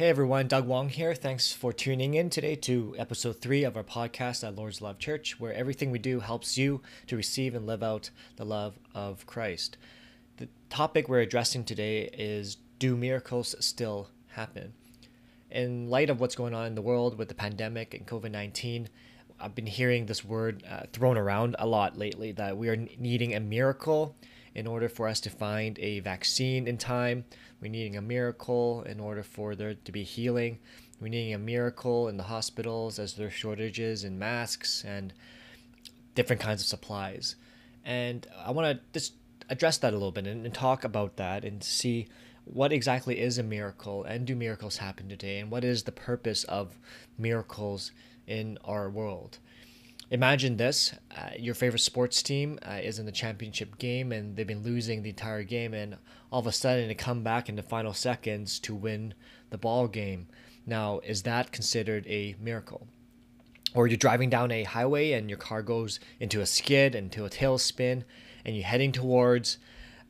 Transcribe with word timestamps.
Hey 0.00 0.08
everyone, 0.08 0.48
Doug 0.48 0.66
Wong 0.66 0.88
here. 0.88 1.14
Thanks 1.14 1.52
for 1.52 1.74
tuning 1.74 2.14
in 2.14 2.30
today 2.30 2.56
to 2.56 2.94
episode 2.96 3.38
three 3.38 3.64
of 3.64 3.76
our 3.76 3.84
podcast 3.84 4.42
at 4.42 4.56
Lord's 4.56 4.80
Love 4.80 4.98
Church, 4.98 5.38
where 5.38 5.52
everything 5.52 5.90
we 5.90 5.98
do 5.98 6.20
helps 6.20 6.56
you 6.56 6.80
to 7.06 7.16
receive 7.16 7.54
and 7.54 7.66
live 7.66 7.82
out 7.82 8.08
the 8.36 8.46
love 8.46 8.78
of 8.94 9.26
Christ. 9.26 9.76
The 10.38 10.48
topic 10.70 11.06
we're 11.06 11.20
addressing 11.20 11.64
today 11.64 12.08
is 12.14 12.56
Do 12.78 12.96
miracles 12.96 13.54
still 13.60 14.08
happen? 14.28 14.72
In 15.50 15.90
light 15.90 16.08
of 16.08 16.18
what's 16.18 16.34
going 16.34 16.54
on 16.54 16.66
in 16.66 16.76
the 16.76 16.80
world 16.80 17.18
with 17.18 17.28
the 17.28 17.34
pandemic 17.34 17.92
and 17.92 18.06
COVID 18.06 18.30
19, 18.30 18.88
I've 19.38 19.54
been 19.54 19.66
hearing 19.66 20.06
this 20.06 20.24
word 20.24 20.64
uh, 20.66 20.84
thrown 20.94 21.18
around 21.18 21.56
a 21.58 21.66
lot 21.66 21.98
lately 21.98 22.32
that 22.32 22.56
we 22.56 22.70
are 22.70 22.76
needing 22.76 23.34
a 23.34 23.40
miracle 23.40 24.16
in 24.54 24.66
order 24.66 24.88
for 24.88 25.08
us 25.08 25.20
to 25.20 25.30
find 25.30 25.78
a 25.78 26.00
vaccine 26.00 26.66
in 26.66 26.78
time. 26.78 27.24
We're 27.60 27.70
needing 27.70 27.96
a 27.96 28.02
miracle 28.02 28.82
in 28.82 29.00
order 29.00 29.22
for 29.22 29.54
there 29.54 29.74
to 29.74 29.92
be 29.92 30.02
healing. 30.02 30.58
We're 31.00 31.08
needing 31.08 31.34
a 31.34 31.38
miracle 31.38 32.08
in 32.08 32.16
the 32.16 32.24
hospitals 32.24 32.98
as 32.98 33.14
there 33.14 33.28
are 33.28 33.30
shortages 33.30 34.04
in 34.04 34.18
masks 34.18 34.84
and 34.84 35.12
different 36.14 36.42
kinds 36.42 36.62
of 36.62 36.68
supplies. 36.68 37.36
And 37.84 38.26
I 38.44 38.50
want 38.50 38.76
to 38.76 38.82
just 38.92 39.14
address 39.48 39.78
that 39.78 39.92
a 39.92 39.96
little 39.96 40.12
bit 40.12 40.26
and, 40.26 40.44
and 40.44 40.54
talk 40.54 40.84
about 40.84 41.16
that 41.16 41.44
and 41.44 41.62
see 41.62 42.08
what 42.44 42.72
exactly 42.72 43.20
is 43.20 43.38
a 43.38 43.42
miracle 43.42 44.04
and 44.04 44.26
do 44.26 44.34
miracles 44.34 44.78
happen 44.78 45.08
today 45.08 45.38
and 45.38 45.50
what 45.50 45.64
is 45.64 45.84
the 45.84 45.92
purpose 45.92 46.44
of 46.44 46.78
miracles 47.18 47.92
in 48.26 48.58
our 48.64 48.88
world 48.88 49.38
imagine 50.10 50.56
this 50.56 50.92
uh, 51.16 51.30
your 51.38 51.54
favorite 51.54 51.80
sports 51.80 52.22
team 52.22 52.58
uh, 52.68 52.80
is 52.82 52.98
in 52.98 53.06
the 53.06 53.12
championship 53.12 53.78
game 53.78 54.10
and 54.10 54.36
they've 54.36 54.46
been 54.46 54.62
losing 54.62 55.02
the 55.02 55.10
entire 55.10 55.44
game 55.44 55.72
and 55.72 55.96
all 56.32 56.40
of 56.40 56.46
a 56.46 56.52
sudden 56.52 56.88
they 56.88 56.94
come 56.94 57.22
back 57.22 57.48
in 57.48 57.56
the 57.56 57.62
final 57.62 57.94
seconds 57.94 58.58
to 58.58 58.74
win 58.74 59.14
the 59.50 59.58
ball 59.58 59.86
game. 59.86 60.26
Now 60.66 61.00
is 61.04 61.22
that 61.22 61.52
considered 61.52 62.06
a 62.08 62.34
miracle? 62.40 62.88
Or 63.72 63.86
you're 63.86 63.96
driving 63.96 64.30
down 64.30 64.50
a 64.50 64.64
highway 64.64 65.12
and 65.12 65.30
your 65.30 65.38
car 65.38 65.62
goes 65.62 66.00
into 66.18 66.40
a 66.40 66.46
skid 66.46 66.96
into 66.96 67.24
a 67.24 67.30
tailspin 67.30 68.02
and 68.44 68.56
you're 68.56 68.64
heading 68.64 68.90
towards 68.90 69.58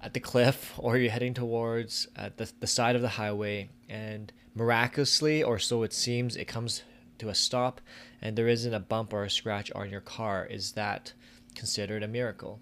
at 0.01 0.07
uh, 0.07 0.11
the 0.15 0.21
cliff 0.21 0.73
or 0.79 0.97
you're 0.97 1.11
heading 1.11 1.35
towards 1.35 2.09
at 2.17 2.39
the, 2.39 2.51
the 2.61 2.67
side 2.67 2.97
of 2.97 3.03
the 3.03 3.09
highway 3.09 3.69
and 3.89 4.33
miraculously 4.55 5.43
or 5.43 5.59
so 5.59 5.83
it 5.83 5.93
seems 5.93 6.37
it 6.37 6.47
comes 6.47 6.83
to 7.21 7.29
a 7.29 7.35
stop 7.35 7.81
and 8.21 8.37
there 8.37 8.49
isn't 8.49 8.75
a 8.75 8.81
bump 8.81 9.13
or 9.13 9.25
a 9.25 9.31
scratch 9.31 9.71
on 9.73 9.91
your 9.91 10.01
car, 10.01 10.47
is 10.47 10.73
that 10.73 11.13
considered 11.55 12.03
a 12.03 12.09
miracle? 12.09 12.61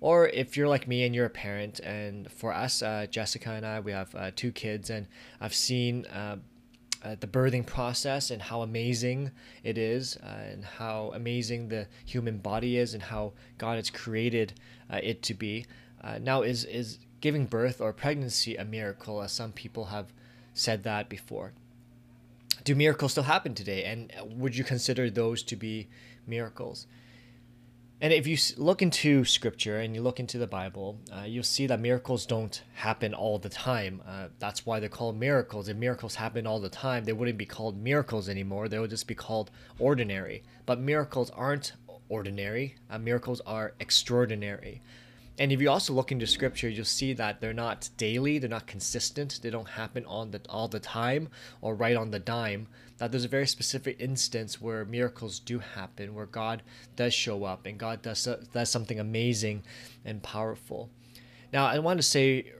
Or 0.00 0.28
if 0.28 0.56
you're 0.56 0.68
like 0.68 0.88
me 0.88 1.04
and 1.04 1.14
you're 1.14 1.26
a 1.26 1.30
parent, 1.30 1.78
and 1.80 2.30
for 2.30 2.52
us, 2.52 2.82
uh, 2.82 3.06
Jessica 3.08 3.50
and 3.50 3.64
I, 3.64 3.80
we 3.80 3.92
have 3.92 4.12
uh, 4.14 4.30
two 4.34 4.50
kids, 4.50 4.90
and 4.90 5.06
I've 5.40 5.54
seen 5.54 6.06
uh, 6.06 6.38
uh 7.04 7.16
the 7.20 7.28
birthing 7.28 7.64
process 7.64 8.30
and 8.32 8.42
how 8.42 8.62
amazing 8.62 9.30
it 9.62 9.78
is, 9.78 10.16
uh, 10.16 10.26
and 10.26 10.64
how 10.64 11.12
amazing 11.14 11.68
the 11.68 11.86
human 12.04 12.38
body 12.38 12.78
is, 12.78 12.94
and 12.94 13.02
how 13.02 13.34
God 13.58 13.76
has 13.76 13.90
created 13.90 14.54
uh, 14.92 14.98
it 15.00 15.22
to 15.22 15.34
be. 15.34 15.66
now, 16.20 16.42
is 16.42 16.64
is 16.64 16.98
giving 17.20 17.46
birth 17.46 17.80
or 17.80 17.92
pregnancy 17.92 18.56
a 18.56 18.64
miracle? 18.64 19.22
As 19.22 19.30
some 19.30 19.52
people 19.52 19.84
have 19.84 20.12
said 20.52 20.82
that 20.82 21.08
before 21.08 21.52
do 22.64 22.74
miracles 22.74 23.12
still 23.12 23.24
happen 23.24 23.54
today? 23.54 23.84
And 23.84 24.12
would 24.36 24.56
you 24.56 24.64
consider 24.64 25.10
those 25.10 25.42
to 25.44 25.56
be 25.56 25.88
miracles? 26.26 26.86
And 28.00 28.12
if 28.12 28.26
you 28.26 28.36
look 28.56 28.82
into 28.82 29.24
scripture 29.24 29.78
and 29.78 29.94
you 29.94 30.02
look 30.02 30.18
into 30.18 30.36
the 30.36 30.48
Bible, 30.48 30.98
uh, 31.16 31.22
you'll 31.22 31.44
see 31.44 31.68
that 31.68 31.78
miracles 31.78 32.26
don't 32.26 32.60
happen 32.74 33.14
all 33.14 33.38
the 33.38 33.48
time. 33.48 34.02
Uh, 34.04 34.26
that's 34.40 34.66
why 34.66 34.80
they're 34.80 34.88
called 34.88 35.16
miracles. 35.16 35.68
If 35.68 35.76
miracles 35.76 36.16
happen 36.16 36.44
all 36.44 36.58
the 36.58 36.68
time, 36.68 37.04
they 37.04 37.12
wouldn't 37.12 37.38
be 37.38 37.46
called 37.46 37.80
miracles 37.80 38.28
anymore. 38.28 38.66
They 38.68 38.80
would 38.80 38.90
just 38.90 39.06
be 39.06 39.14
called 39.14 39.52
ordinary. 39.78 40.42
But 40.66 40.80
miracles 40.80 41.30
aren't 41.30 41.74
ordinary, 42.08 42.74
uh, 42.90 42.98
miracles 42.98 43.40
are 43.46 43.74
extraordinary. 43.78 44.82
And 45.38 45.50
if 45.50 45.60
you 45.60 45.70
also 45.70 45.94
look 45.94 46.12
into 46.12 46.26
scripture, 46.26 46.68
you'll 46.68 46.84
see 46.84 47.14
that 47.14 47.40
they're 47.40 47.54
not 47.54 47.88
daily, 47.96 48.38
they're 48.38 48.50
not 48.50 48.66
consistent, 48.66 49.40
they 49.42 49.50
don't 49.50 49.68
happen 49.68 50.04
on 50.04 50.30
the 50.30 50.40
all 50.48 50.68
the 50.68 50.80
time 50.80 51.28
or 51.60 51.74
right 51.74 51.96
on 51.96 52.10
the 52.10 52.18
dime. 52.18 52.68
That 52.98 53.10
there's 53.10 53.24
a 53.24 53.28
very 53.28 53.46
specific 53.46 53.96
instance 53.98 54.60
where 54.60 54.84
miracles 54.84 55.40
do 55.40 55.58
happen, 55.58 56.14
where 56.14 56.26
God 56.26 56.62
does 56.96 57.14
show 57.14 57.44
up 57.44 57.66
and 57.66 57.78
God 57.78 58.02
does 58.02 58.28
does 58.52 58.70
something 58.70 59.00
amazing 59.00 59.62
and 60.04 60.22
powerful. 60.22 60.90
Now, 61.52 61.66
I 61.66 61.78
want 61.78 61.98
to 61.98 62.02
say 62.02 62.52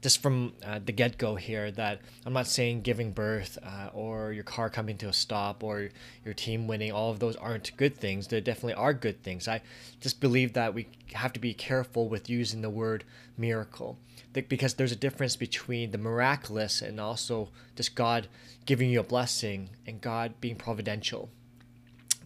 just 0.00 0.22
from 0.22 0.52
uh, 0.64 0.78
the 0.84 0.92
get 0.92 1.18
go 1.18 1.34
here 1.34 1.70
that 1.72 2.00
I'm 2.24 2.32
not 2.32 2.46
saying 2.46 2.82
giving 2.82 3.12
birth 3.12 3.58
uh, 3.62 3.90
or 3.92 4.32
your 4.32 4.44
car 4.44 4.70
coming 4.70 4.96
to 4.98 5.08
a 5.08 5.12
stop 5.12 5.64
or 5.64 5.90
your 6.24 6.34
team 6.34 6.66
winning, 6.66 6.92
all 6.92 7.10
of 7.10 7.18
those 7.18 7.36
aren't 7.36 7.76
good 7.76 7.96
things. 7.96 8.28
They 8.28 8.40
definitely 8.40 8.74
are 8.74 8.94
good 8.94 9.22
things. 9.22 9.48
I 9.48 9.60
just 10.00 10.20
believe 10.20 10.52
that 10.52 10.74
we 10.74 10.88
have 11.14 11.32
to 11.32 11.40
be 11.40 11.52
careful 11.52 12.08
with 12.08 12.30
using 12.30 12.62
the 12.62 12.70
word 12.70 13.04
miracle 13.36 13.98
because 14.32 14.74
there's 14.74 14.92
a 14.92 14.96
difference 14.96 15.36
between 15.36 15.90
the 15.90 15.98
miraculous 15.98 16.80
and 16.80 17.00
also 17.00 17.48
just 17.74 17.94
God 17.94 18.28
giving 18.66 18.90
you 18.90 19.00
a 19.00 19.04
blessing 19.04 19.70
and 19.86 20.00
God 20.00 20.34
being 20.40 20.56
providential. 20.56 21.30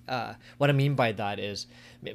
Uh, 0.09 0.35
what 0.59 0.71
I 0.71 0.73
mean 0.73 0.95
by 0.95 1.13
that 1.13 1.39
is 1.39 1.67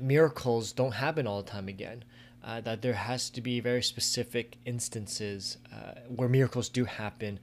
miracles 0.02 0.72
don't 0.72 0.94
happen 0.94 1.28
all 1.28 1.42
the 1.42 1.50
time 1.50 1.68
again. 1.68 2.04
Uh, 2.44 2.62
that 2.62 2.82
there 2.82 2.94
has 2.94 3.30
to 3.32 3.42
be 3.42 3.60
very 3.60 3.84
specific 3.84 4.58
instances 4.66 5.58
uh, 5.74 6.00
where 6.08 6.30
miracles 6.30 6.70
do 6.70 6.86
happen 6.86 7.40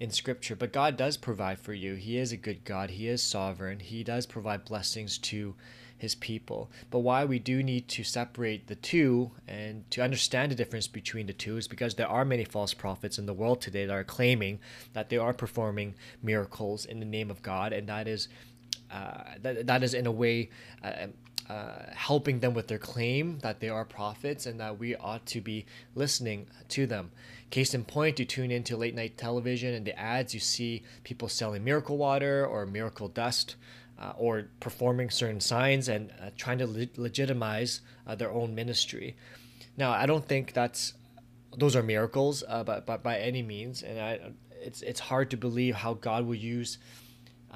in 0.00 0.10
scripture. 0.10 0.56
But 0.56 0.72
god 0.72 0.96
does 0.96 1.16
provide 1.16 1.58
for 1.58 1.74
you. 1.74 1.94
He 1.94 2.16
is 2.16 2.32
a 2.32 2.36
good 2.36 2.64
god. 2.64 2.90
He 2.90 3.08
is 3.08 3.22
sovereign. 3.22 3.80
He 3.80 4.02
does 4.04 4.26
provide 4.26 4.64
blessings 4.64 5.18
to 5.18 5.54
his 5.98 6.14
people. 6.14 6.70
But 6.90 7.00
why 7.00 7.24
we 7.24 7.38
do 7.38 7.62
need 7.62 7.88
to 7.88 8.04
separate 8.04 8.66
the 8.66 8.74
two 8.74 9.30
and 9.48 9.90
to 9.90 10.02
understand 10.02 10.52
the 10.52 10.56
difference 10.56 10.86
between 10.86 11.26
the 11.26 11.32
two 11.32 11.56
is 11.56 11.68
because 11.68 11.94
there 11.94 12.08
are 12.08 12.24
many 12.24 12.44
false 12.44 12.74
prophets 12.74 13.18
in 13.18 13.26
the 13.26 13.32
world 13.32 13.60
today 13.60 13.86
that 13.86 13.92
are 13.92 14.04
claiming 14.04 14.58
that 14.92 15.08
they 15.08 15.16
are 15.16 15.32
performing 15.32 15.94
miracles 16.22 16.84
in 16.84 17.00
the 17.00 17.06
name 17.06 17.30
of 17.30 17.42
god 17.42 17.72
and 17.72 17.88
that 17.88 18.06
is 18.06 18.28
that, 18.90 19.66
that 19.66 19.82
is 19.82 19.94
in 19.94 20.06
a 20.06 20.12
way 20.12 20.50
uh, 20.82 21.06
uh, 21.48 21.84
helping 21.94 22.40
them 22.40 22.54
with 22.54 22.66
their 22.66 22.78
claim 22.78 23.38
that 23.38 23.60
they 23.60 23.68
are 23.68 23.84
prophets 23.84 24.46
and 24.46 24.58
that 24.58 24.78
we 24.78 24.96
ought 24.96 25.24
to 25.26 25.40
be 25.40 25.64
listening 25.94 26.46
to 26.68 26.86
them. 26.86 27.10
Case 27.50 27.72
in 27.74 27.84
point, 27.84 28.18
you 28.18 28.24
tune 28.24 28.50
into 28.50 28.76
late 28.76 28.94
night 28.94 29.16
television 29.16 29.72
and 29.72 29.86
the 29.86 29.96
ads, 29.98 30.34
you 30.34 30.40
see 30.40 30.82
people 31.04 31.28
selling 31.28 31.62
miracle 31.62 31.96
water 31.96 32.44
or 32.44 32.66
miracle 32.66 33.06
dust 33.06 33.54
uh, 34.00 34.12
or 34.16 34.48
performing 34.58 35.08
certain 35.08 35.40
signs 35.40 35.88
and 35.88 36.10
uh, 36.20 36.30
trying 36.36 36.58
to 36.58 36.66
le- 36.66 36.88
legitimize 36.96 37.80
uh, 38.06 38.14
their 38.14 38.30
own 38.30 38.54
ministry. 38.54 39.16
Now, 39.76 39.92
I 39.92 40.06
don't 40.06 40.26
think 40.26 40.52
that's 40.52 40.94
those 41.56 41.76
are 41.76 41.82
miracles, 41.82 42.42
uh, 42.48 42.64
but, 42.64 42.86
but 42.86 43.02
by 43.02 43.18
any 43.18 43.42
means, 43.42 43.82
and 43.82 44.00
I, 44.00 44.32
it's 44.50 44.82
it's 44.82 45.00
hard 45.00 45.30
to 45.30 45.36
believe 45.36 45.76
how 45.76 45.94
God 45.94 46.26
will 46.26 46.34
use 46.34 46.78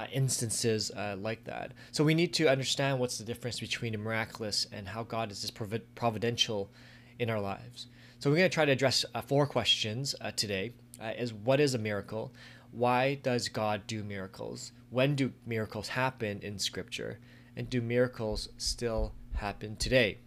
uh, 0.00 0.06
instances 0.12 0.91
uh, 0.93 1.15
like 1.19 1.44
that. 1.44 1.72
So 1.93 2.03
we 2.03 2.15
need 2.15 2.33
to 2.34 2.49
understand 2.49 2.99
what's 2.99 3.19
the 3.19 3.25
difference 3.25 3.61
between 3.61 3.93
the 3.93 3.99
miraculous 3.99 4.66
and 4.72 4.88
how 4.88 5.03
God 5.03 5.31
is 5.31 5.43
just 5.43 5.55
providential 5.94 6.71
in 7.19 7.28
our 7.28 7.41
lives. 7.41 7.87
So 8.19 8.31
we're 8.31 8.37
going 8.37 8.49
to 8.49 8.55
try 8.55 8.65
to 8.65 8.72
address 8.72 9.05
uh, 9.15 9.21
four 9.21 9.47
questions 9.47 10.15
uh, 10.22 10.31
today. 10.31 10.72
Uh, 11.03 11.12
is 11.19 11.34
what 11.34 11.60
is 11.60 11.75
a 11.75 11.78
miracle? 11.78 12.33
Why 12.72 13.16
does 13.16 13.49
God 13.49 13.87
do 13.87 14.03
miracles? 14.03 14.72
When 14.89 15.16
do 15.16 15.33
miracles 15.44 15.89
happen 15.89 16.41
in 16.42 16.59
Scripture? 16.59 17.19
And 17.54 17.69
do 17.69 17.83
miracles 17.83 18.48
still 18.57 19.13
happen 19.34 19.77
today? 19.77 20.19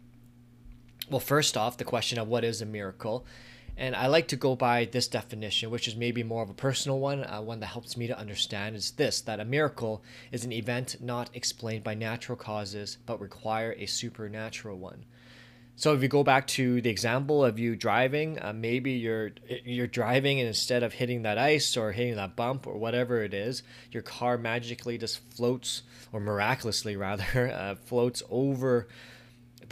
Well, 1.10 1.20
first 1.20 1.58
off, 1.58 1.78
the 1.78 1.84
question 1.84 2.20
of 2.20 2.28
what 2.28 2.44
is 2.44 2.62
a 2.62 2.66
miracle 2.66 3.26
and 3.76 3.96
I 3.96 4.08
like 4.08 4.28
to 4.30 4.36
go 4.36 4.56
by 4.56 4.86
this 4.86 5.08
definition, 5.08 5.72
which 5.72 5.88
is 5.88 5.96
maybe 5.96 6.22
more 6.22 6.44
of 6.44 6.50
a 6.50 6.54
personal 6.54 7.00
one, 7.00 7.24
uh, 7.24 7.42
one 7.42 7.60
that 7.62 7.68
helps 7.68 7.98
me 7.98 8.08
to 8.08 8.18
understand 8.18 8.76
is 8.76 8.92
this 8.92 9.22
that 9.22 9.40
a 9.40 9.46
miracle 9.46 10.04
is 10.32 10.46
an 10.46 10.52
event 10.52 10.98
not 11.02 11.30
explained 11.34 11.84
by 11.84 11.96
natural 11.96 12.38
causes 12.38 12.98
but 13.06 13.20
require 13.20 13.76
a 13.78 13.86
supernatural 13.86 14.78
one. 14.78 15.06
So 15.76 15.94
if 15.94 16.04
you 16.04 16.08
go 16.08 16.24
back 16.24 16.46
to 16.50 16.82
the 16.82 16.92
example 16.92 17.44
of 17.44 17.58
you 17.58 17.76
driving, 17.76 18.40
uh, 18.40 18.54
maybe 18.54 18.92
you're 18.92 19.32
you're 19.66 19.88
driving 19.88 20.40
and 20.40 20.48
instead 20.48 20.84
of 20.84 20.94
hitting 20.94 21.24
that 21.24 21.40
ice 21.40 21.76
or 21.76 21.92
hitting 21.92 22.16
that 22.16 22.36
bump 22.36 22.68
or 22.68 22.78
whatever 22.78 23.24
it 23.24 23.34
is, 23.34 23.64
your 23.92 24.04
car 24.04 24.38
magically 24.38 25.00
just 25.00 25.20
floats 25.34 25.82
or 26.12 26.20
miraculously 26.20 26.96
rather 26.96 27.52
uh, 27.56 27.74
floats 27.74 28.22
over 28.30 28.88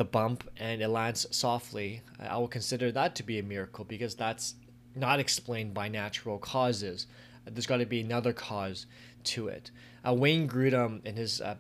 the 0.01 0.06
bump 0.06 0.50
and 0.57 0.81
it 0.81 0.88
lands 0.88 1.27
softly, 1.30 2.01
I 2.19 2.36
will 2.39 2.48
consider 2.48 2.92
that 2.92 3.13
to 3.18 3.24
be 3.24 3.38
a 3.38 3.44
miracle 3.44 3.86
because 3.86 4.15
that's 4.15 4.56
not 4.95 5.19
explained 5.19 5.75
by 5.75 5.89
natural 5.89 6.39
causes. 6.39 7.06
There's 7.45 7.68
got 7.68 7.77
to 7.77 7.86
be 7.86 8.01
another 8.01 8.33
cause 8.33 8.88
to 9.25 9.48
it. 9.48 9.69
Uh, 10.03 10.15
Wayne 10.15 10.50
Grudem, 10.50 11.06
in 11.06 11.18
his 11.18 11.39
uh, 11.39 11.53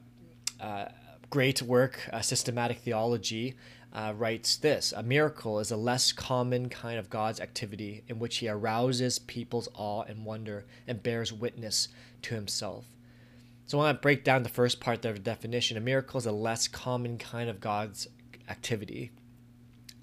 uh, 0.59 0.85
great 1.29 1.61
work, 1.61 2.09
uh, 2.11 2.21
Systematic 2.21 2.79
Theology, 2.79 3.53
uh, 3.93 4.13
writes 4.17 4.57
this 4.57 4.91
A 4.91 5.03
miracle 5.03 5.59
is 5.59 5.69
a 5.69 5.77
less 5.77 6.11
common 6.11 6.67
kind 6.67 6.97
of 6.97 7.11
God's 7.11 7.39
activity 7.39 8.03
in 8.07 8.17
which 8.17 8.37
he 8.37 8.49
arouses 8.49 9.19
people's 9.19 9.69
awe 9.75 10.01
and 10.01 10.25
wonder 10.25 10.65
and 10.87 11.03
bears 11.03 11.31
witness 11.31 11.89
to 12.23 12.33
himself. 12.33 12.85
So 13.67 13.77
I 13.77 13.83
want 13.83 13.99
to 13.99 14.01
break 14.01 14.23
down 14.23 14.41
the 14.41 14.49
first 14.49 14.79
part 14.79 15.05
of 15.05 15.13
the 15.13 15.19
definition. 15.19 15.77
A 15.77 15.79
miracle 15.79 16.17
is 16.17 16.25
a 16.25 16.31
less 16.31 16.67
common 16.67 17.19
kind 17.19 17.47
of 17.47 17.61
God's 17.61 18.07
activity. 18.51 19.11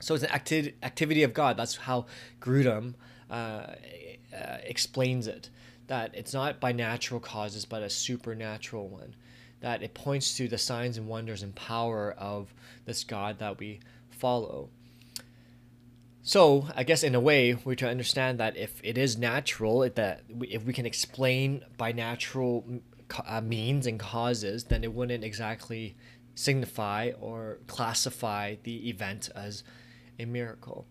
So 0.01 0.15
it's 0.15 0.25
an 0.25 0.31
acti- 0.31 0.75
activity 0.83 1.23
of 1.23 1.35
God. 1.35 1.57
That's 1.57 1.77
how 1.77 2.07
Grudem 2.41 2.95
uh, 3.31 3.35
uh, 3.35 3.75
explains 4.65 5.27
it. 5.27 5.51
That 5.87 6.11
it's 6.15 6.35
not 6.35 6.61
by 6.61 6.73
natural 6.73 7.21
causes, 7.21 7.65
but 7.65 7.83
a 7.83 7.91
supernatural 7.91 8.89
one 8.89 9.15
that 9.61 9.83
it 9.83 9.95
points 9.95 10.37
to 10.37 10.49
the 10.49 10.59
signs 10.59 10.97
and 10.97 11.09
wonders 11.09 11.43
and 11.43 11.55
power 11.55 12.15
of 12.17 12.55
this 12.85 13.05
God 13.05 13.39
that 13.39 13.59
we 13.59 13.81
follow. 14.11 14.71
So, 16.23 16.69
I 16.77 16.85
guess 16.85 17.03
in 17.03 17.15
a 17.15 17.21
way, 17.21 17.55
we're 17.55 17.75
to 17.77 17.89
understand 17.89 18.39
that 18.39 18.57
if 18.57 18.81
it 18.85 18.99
is 18.99 19.17
natural, 19.17 19.83
if 19.83 19.95
that 19.95 20.23
if 20.43 20.65
we 20.65 20.73
can 20.73 20.85
explain 20.85 21.65
by 21.79 21.93
natural 21.93 22.83
uh, 23.27 23.41
means 23.41 23.87
and 23.87 23.99
causes, 23.99 24.65
then 24.65 24.85
it 24.85 24.93
wouldn't 24.93 25.25
exactly 25.25 25.97
signify 26.39 27.11
or 27.21 27.59
classify 27.67 28.55
the 28.63 28.89
event 28.89 29.29
as 29.35 29.65
a 30.21 30.25
miracle. 30.25 30.87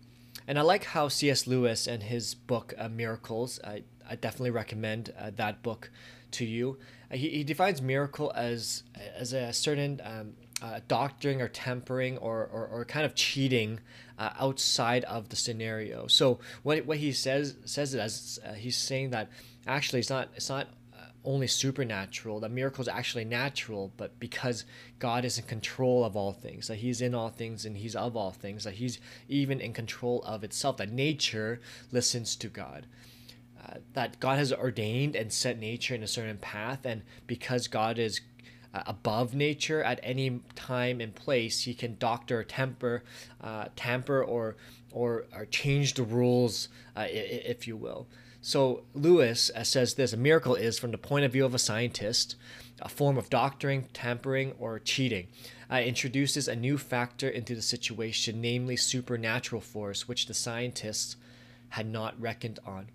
And 0.46 0.58
I 0.58 0.62
like 0.62 0.84
how 0.84 1.08
C.S. 1.08 1.46
Lewis 1.46 1.86
and 1.86 2.02
his 2.02 2.34
book 2.34 2.74
uh, 2.76 2.88
Miracles, 2.90 3.58
I, 3.64 3.82
I 4.08 4.16
definitely 4.16 4.50
recommend 4.50 5.14
uh, 5.18 5.30
that 5.36 5.62
book 5.62 5.90
to 6.32 6.44
you. 6.44 6.78
Uh, 7.10 7.16
he, 7.16 7.30
he 7.30 7.44
defines 7.44 7.80
miracle 7.80 8.30
as 8.34 8.82
as 9.16 9.32
a 9.32 9.52
certain 9.54 10.02
um, 10.04 10.34
uh, 10.60 10.80
doctoring 10.86 11.40
or 11.40 11.48
tempering 11.48 12.18
or, 12.18 12.46
or, 12.52 12.66
or 12.66 12.84
kind 12.84 13.06
of 13.06 13.14
cheating 13.14 13.80
uh, 14.18 14.30
outside 14.38 15.04
of 15.04 15.30
the 15.30 15.36
scenario. 15.36 16.06
So 16.08 16.40
what, 16.62 16.84
what 16.84 16.98
he 16.98 17.12
says 17.12 17.56
says 17.64 17.94
it 17.94 18.00
as 18.00 18.38
uh, 18.44 18.52
he's 18.52 18.76
saying 18.76 19.10
that 19.10 19.30
actually 19.66 20.00
it's 20.00 20.10
not 20.10 20.28
it's 20.34 20.50
not 20.50 20.68
only 21.28 21.46
supernatural. 21.46 22.40
That 22.40 22.50
miracle 22.50 22.82
is 22.82 22.88
actually 22.88 23.24
natural, 23.24 23.92
but 23.96 24.18
because 24.18 24.64
God 24.98 25.24
is 25.24 25.38
in 25.38 25.44
control 25.44 26.04
of 26.04 26.16
all 26.16 26.32
things, 26.32 26.68
that 26.68 26.76
He's 26.76 27.00
in 27.00 27.14
all 27.14 27.28
things 27.28 27.64
and 27.64 27.76
He's 27.76 27.94
of 27.94 28.16
all 28.16 28.32
things, 28.32 28.64
that 28.64 28.74
He's 28.74 28.98
even 29.28 29.60
in 29.60 29.72
control 29.72 30.22
of 30.24 30.42
itself, 30.42 30.78
that 30.78 30.90
nature 30.90 31.60
listens 31.92 32.34
to 32.36 32.48
God 32.48 32.86
that 33.94 34.18
God 34.20 34.38
has 34.38 34.52
ordained 34.52 35.16
and 35.16 35.32
set 35.32 35.58
nature 35.58 35.94
in 35.94 36.02
a 36.02 36.06
certain 36.06 36.38
path, 36.38 36.84
and 36.84 37.02
because 37.26 37.68
God 37.68 37.98
is 37.98 38.20
uh, 38.74 38.82
above 38.86 39.34
nature 39.34 39.82
at 39.82 40.00
any 40.02 40.40
time 40.54 41.00
and 41.00 41.14
place, 41.14 41.62
He 41.62 41.74
can 41.74 41.96
doctor, 41.98 42.42
temper, 42.44 43.02
uh, 43.42 43.66
tamper, 43.76 44.22
or 44.22 44.56
or 44.92 45.26
or 45.34 45.46
change 45.46 45.94
the 45.94 46.02
rules, 46.02 46.68
uh, 46.96 47.06
if 47.08 47.66
you 47.66 47.76
will. 47.76 48.06
So 48.48 48.84
Lewis 48.94 49.50
uh, 49.54 49.62
says 49.62 49.92
this: 49.92 50.14
a 50.14 50.16
miracle 50.16 50.54
is, 50.54 50.78
from 50.78 50.90
the 50.90 50.96
point 50.96 51.26
of 51.26 51.32
view 51.32 51.44
of 51.44 51.54
a 51.54 51.58
scientist, 51.58 52.34
a 52.80 52.88
form 52.88 53.18
of 53.18 53.28
doctoring, 53.28 53.90
tampering, 53.92 54.54
or 54.58 54.78
cheating. 54.78 55.26
Uh, 55.70 55.80
introduces 55.80 56.48
a 56.48 56.56
new 56.56 56.78
factor 56.78 57.28
into 57.28 57.54
the 57.54 57.60
situation, 57.60 58.40
namely 58.40 58.74
supernatural 58.74 59.60
force, 59.60 60.08
which 60.08 60.24
the 60.24 60.32
scientists 60.32 61.16
had 61.68 61.86
not 61.86 62.18
reckoned 62.18 62.58
on. 62.64 62.88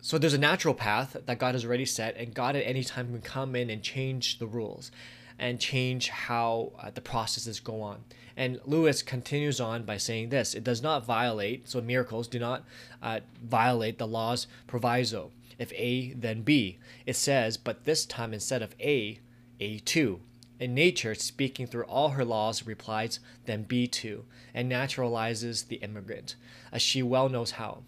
So 0.00 0.16
there's 0.16 0.32
a 0.32 0.38
natural 0.38 0.72
path 0.72 1.18
that 1.26 1.38
God 1.38 1.54
has 1.54 1.66
already 1.66 1.84
set, 1.84 2.16
and 2.16 2.32
God 2.32 2.56
at 2.56 2.66
any 2.66 2.82
time 2.82 3.08
can 3.08 3.20
come 3.20 3.54
in 3.54 3.68
and 3.68 3.82
change 3.82 4.38
the 4.38 4.46
rules 4.46 4.90
and 5.38 5.60
change 5.60 6.08
how 6.08 6.72
uh, 6.80 6.90
the 6.90 7.00
processes 7.00 7.60
go 7.60 7.80
on. 7.80 8.04
And 8.36 8.60
Lewis 8.64 9.02
continues 9.02 9.60
on 9.60 9.84
by 9.84 9.96
saying 9.96 10.28
this 10.28 10.54
it 10.54 10.64
does 10.64 10.82
not 10.82 11.04
violate, 11.04 11.68
so 11.68 11.80
miracles 11.80 12.28
do 12.28 12.38
not 12.38 12.64
uh, 13.02 13.20
violate 13.42 13.98
the 13.98 14.06
law's 14.06 14.46
proviso. 14.66 15.30
If 15.58 15.72
A, 15.74 16.12
then 16.14 16.42
B. 16.42 16.78
It 17.06 17.14
says, 17.16 17.56
but 17.56 17.84
this 17.84 18.04
time 18.06 18.34
instead 18.34 18.62
of 18.62 18.74
A, 18.80 19.20
A2. 19.60 20.18
In 20.60 20.74
nature, 20.74 21.14
speaking 21.14 21.66
through 21.66 21.84
all 21.84 22.10
her 22.10 22.24
laws, 22.24 22.66
replies, 22.66 23.20
then 23.44 23.64
B2, 23.64 24.22
and 24.52 24.70
naturalizes 24.70 25.66
the 25.66 25.76
immigrant, 25.76 26.36
as 26.72 26.80
she 26.80 27.02
well 27.02 27.28
knows 27.28 27.52
how. 27.52 27.82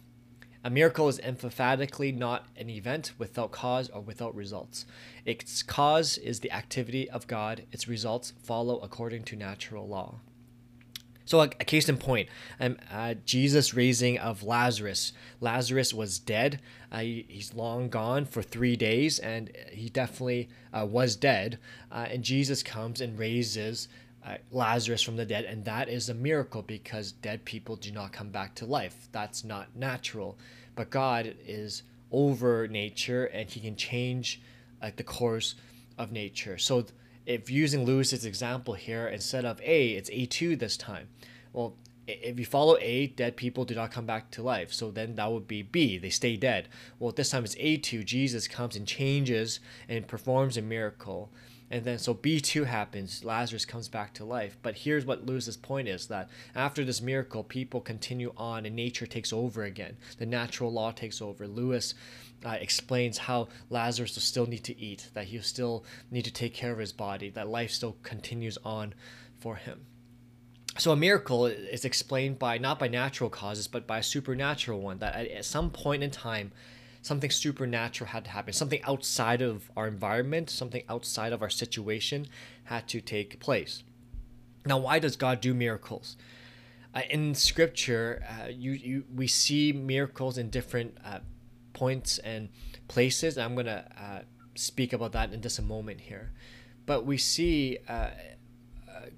A 0.66 0.70
miracle 0.70 1.06
is 1.06 1.20
emphatically 1.20 2.10
not 2.10 2.48
an 2.56 2.68
event 2.68 3.12
without 3.18 3.52
cause 3.52 3.88
or 3.88 4.00
without 4.00 4.34
results. 4.34 4.84
Its 5.24 5.62
cause 5.62 6.18
is 6.18 6.40
the 6.40 6.50
activity 6.50 7.08
of 7.08 7.28
God, 7.28 7.62
its 7.70 7.86
results 7.86 8.32
follow 8.42 8.80
according 8.80 9.22
to 9.26 9.36
natural 9.36 9.86
law. 9.86 10.16
So, 11.24 11.40
a, 11.40 11.48
case 11.48 11.88
in 11.88 11.98
point, 11.98 12.28
um, 12.58 12.78
uh, 12.90 13.14
Jesus' 13.24 13.74
raising 13.74 14.18
of 14.18 14.42
Lazarus. 14.42 15.12
Lazarus 15.40 15.94
was 15.94 16.18
dead. 16.18 16.60
Uh, 16.90 16.98
he, 16.98 17.26
he's 17.28 17.54
long 17.54 17.88
gone 17.88 18.24
for 18.24 18.42
three 18.42 18.74
days, 18.74 19.20
and 19.20 19.52
he 19.70 19.88
definitely 19.88 20.48
uh, 20.72 20.84
was 20.84 21.14
dead. 21.14 21.60
Uh, 21.92 22.06
and 22.10 22.24
Jesus 22.24 22.64
comes 22.64 23.00
and 23.00 23.16
raises 23.16 23.86
Lazarus 24.50 25.02
from 25.02 25.16
the 25.16 25.24
dead, 25.24 25.44
and 25.44 25.64
that 25.64 25.88
is 25.88 26.08
a 26.08 26.14
miracle 26.14 26.62
because 26.62 27.12
dead 27.12 27.44
people 27.44 27.76
do 27.76 27.92
not 27.92 28.12
come 28.12 28.30
back 28.30 28.54
to 28.56 28.66
life. 28.66 29.08
That's 29.12 29.44
not 29.44 29.76
natural. 29.76 30.38
But 30.74 30.90
God 30.90 31.34
is 31.46 31.82
over 32.12 32.68
nature 32.68 33.26
and 33.26 33.50
he 33.50 33.60
can 33.60 33.76
change 33.76 34.40
like 34.82 34.96
the 34.96 35.02
course 35.02 35.54
of 35.98 36.12
nature. 36.12 36.58
So 36.58 36.86
if 37.24 37.50
using 37.50 37.84
Lewis's 37.84 38.24
example 38.24 38.74
here, 38.74 39.08
instead 39.08 39.44
of 39.44 39.60
A, 39.62 39.90
it's 39.90 40.10
A2 40.10 40.58
this 40.58 40.76
time. 40.76 41.08
Well, 41.52 41.74
if 42.06 42.38
you 42.38 42.46
follow 42.46 42.76
A, 42.80 43.08
dead 43.08 43.36
people 43.36 43.64
do 43.64 43.74
not 43.74 43.90
come 43.90 44.06
back 44.06 44.30
to 44.32 44.42
life. 44.42 44.72
So 44.72 44.90
then 44.90 45.16
that 45.16 45.32
would 45.32 45.48
be 45.48 45.62
B, 45.62 45.98
they 45.98 46.10
stay 46.10 46.36
dead. 46.36 46.68
Well, 46.98 47.12
this 47.12 47.30
time 47.30 47.44
it's 47.44 47.56
A2, 47.56 48.04
Jesus 48.04 48.46
comes 48.46 48.76
and 48.76 48.86
changes 48.86 49.58
and 49.88 50.06
performs 50.06 50.56
a 50.56 50.62
miracle 50.62 51.32
and 51.70 51.84
then 51.84 51.98
so 51.98 52.14
B2 52.14 52.66
happens, 52.66 53.24
Lazarus 53.24 53.64
comes 53.64 53.88
back 53.88 54.14
to 54.14 54.24
life. 54.24 54.56
But 54.62 54.78
here's 54.78 55.04
what 55.04 55.26
Lewis's 55.26 55.56
point 55.56 55.88
is 55.88 56.06
that 56.06 56.28
after 56.54 56.84
this 56.84 57.02
miracle, 57.02 57.42
people 57.42 57.80
continue 57.80 58.32
on 58.36 58.66
and 58.66 58.76
nature 58.76 59.06
takes 59.06 59.32
over 59.32 59.64
again. 59.64 59.96
The 60.18 60.26
natural 60.26 60.72
law 60.72 60.92
takes 60.92 61.20
over. 61.20 61.48
Lewis 61.48 61.94
uh, 62.44 62.50
explains 62.60 63.18
how 63.18 63.48
Lazarus 63.68 64.14
will 64.14 64.22
still 64.22 64.46
need 64.46 64.64
to 64.64 64.78
eat, 64.78 65.08
that 65.14 65.26
he'll 65.26 65.42
still 65.42 65.84
need 66.10 66.24
to 66.24 66.32
take 66.32 66.54
care 66.54 66.72
of 66.72 66.78
his 66.78 66.92
body, 66.92 67.30
that 67.30 67.48
life 67.48 67.72
still 67.72 67.96
continues 68.02 68.58
on 68.64 68.94
for 69.40 69.56
him. 69.56 69.86
So 70.78 70.92
a 70.92 70.96
miracle 70.96 71.46
is 71.46 71.84
explained 71.84 72.38
by 72.38 72.58
not 72.58 72.78
by 72.78 72.88
natural 72.88 73.30
causes, 73.30 73.66
but 73.66 73.86
by 73.86 73.98
a 73.98 74.02
supernatural 74.02 74.80
one, 74.80 74.98
that 74.98 75.14
at 75.16 75.44
some 75.44 75.70
point 75.70 76.02
in 76.02 76.10
time, 76.10 76.52
something 77.06 77.30
supernatural 77.30 78.10
had 78.10 78.24
to 78.24 78.30
happen. 78.30 78.52
Something 78.52 78.82
outside 78.82 79.40
of 79.40 79.70
our 79.76 79.86
environment, 79.86 80.50
something 80.50 80.82
outside 80.88 81.32
of 81.32 81.40
our 81.40 81.48
situation 81.48 82.26
had 82.64 82.88
to 82.88 83.00
take 83.00 83.38
place. 83.38 83.84
Now, 84.66 84.78
why 84.78 84.98
does 84.98 85.14
God 85.16 85.40
do 85.40 85.54
miracles? 85.54 86.16
Uh, 86.92 87.02
in 87.08 87.34
Scripture, 87.34 88.24
uh, 88.28 88.48
you, 88.48 88.72
you 88.72 89.04
we 89.14 89.28
see 89.28 89.72
miracles 89.72 90.36
in 90.36 90.50
different 90.50 90.98
uh, 91.04 91.20
points 91.74 92.18
and 92.18 92.48
places. 92.88 93.36
And 93.36 93.44
I'm 93.44 93.54
gonna 93.54 93.84
uh, 93.96 94.20
speak 94.56 94.92
about 94.92 95.12
that 95.12 95.32
in 95.32 95.40
just 95.40 95.60
a 95.60 95.62
moment 95.62 96.00
here, 96.00 96.32
but 96.86 97.06
we 97.06 97.18
see 97.18 97.78
uh, 97.88 98.10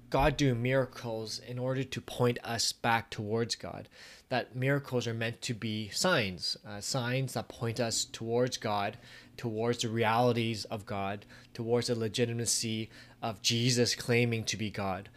God 0.09 0.37
do 0.37 0.55
miracles 0.55 1.39
in 1.39 1.59
order 1.59 1.83
to 1.83 2.01
point 2.01 2.37
us 2.43 2.71
back 2.71 3.09
towards 3.09 3.55
God. 3.55 3.87
That 4.29 4.55
miracles 4.55 5.07
are 5.07 5.13
meant 5.13 5.41
to 5.43 5.53
be 5.53 5.89
signs, 5.89 6.57
uh, 6.67 6.81
signs 6.81 7.33
that 7.33 7.47
point 7.47 7.79
us 7.79 8.05
towards 8.05 8.57
God, 8.57 8.97
towards 9.37 9.79
the 9.79 9.89
realities 9.89 10.65
of 10.65 10.85
God, 10.85 11.25
towards 11.53 11.87
the 11.87 11.95
legitimacy 11.95 12.89
of 13.21 13.41
Jesus 13.41 13.95
claiming 13.95 14.43
to 14.45 14.57
be 14.57 14.69
God, 14.69 15.09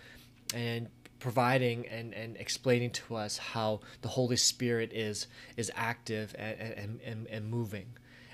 and 0.54 0.88
providing 1.18 1.86
and, 1.86 2.14
and 2.14 2.36
explaining 2.36 2.90
to 2.90 3.16
us 3.16 3.38
how 3.38 3.80
the 4.00 4.08
Holy 4.08 4.36
Spirit 4.36 4.92
is 4.92 5.26
is 5.56 5.70
active 5.74 6.34
and, 6.38 6.60
and, 6.60 7.00
and, 7.04 7.26
and 7.26 7.50
moving. 7.50 7.86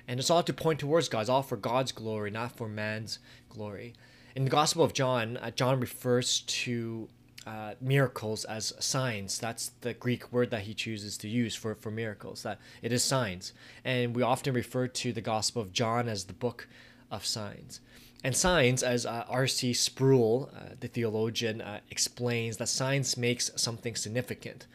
And 0.07 0.19
it's 0.19 0.31
all 0.31 0.43
to 0.43 0.55
point 0.55 0.81
towards 0.81 1.09
God. 1.09 1.21
It's 1.21 1.29
all 1.29 1.43
for 1.43 1.57
God's 1.57 1.93
glory, 1.93 2.31
not 2.31 2.57
for 2.57 2.69
man's 2.69 3.19
glory 3.51 3.95
in 4.35 4.45
the 4.45 4.51
Gospel 4.51 4.85
of 4.85 4.93
John, 4.93 5.37
uh, 5.39 5.51
John 5.51 5.81
refers 5.81 6.41
to 6.41 7.09
uh, 7.47 7.75
miracles 7.81 8.45
as 8.45 8.75
signs. 8.79 9.39
That's 9.39 9.71
the 9.81 9.95
Greek 9.95 10.33
word 10.33 10.51
that 10.51 10.63
he 10.63 10.75
chooses 10.75 11.17
to 11.19 11.29
use 11.29 11.55
for, 11.55 11.75
for 11.75 11.91
miracles, 11.91 12.43
that 12.43 12.59
it 12.83 12.93
is 12.93 13.03
signs. 13.03 13.53
And 13.85 14.15
we 14.15 14.23
often 14.23 14.55
refer 14.55 14.87
to 14.87 15.13
the 15.13 15.21
Gospel 15.23 15.63
of 15.63 15.73
John 15.73 16.09
as 16.09 16.25
the 16.25 16.35
book 16.35 16.69
of 17.11 17.25
signs. 17.25 17.81
And 18.23 18.37
signs, 18.37 18.83
as 18.83 19.07
uh, 19.07 19.25
R.C. 19.29 19.73
Sproul, 19.73 20.51
uh, 20.55 20.75
the 20.81 20.89
theologian, 20.89 21.63
uh, 21.63 21.81
explains, 21.91 22.57
that 22.57 22.69
signs 22.69 23.17
makes 23.17 23.51
something 23.57 23.95
significant. 23.95 24.67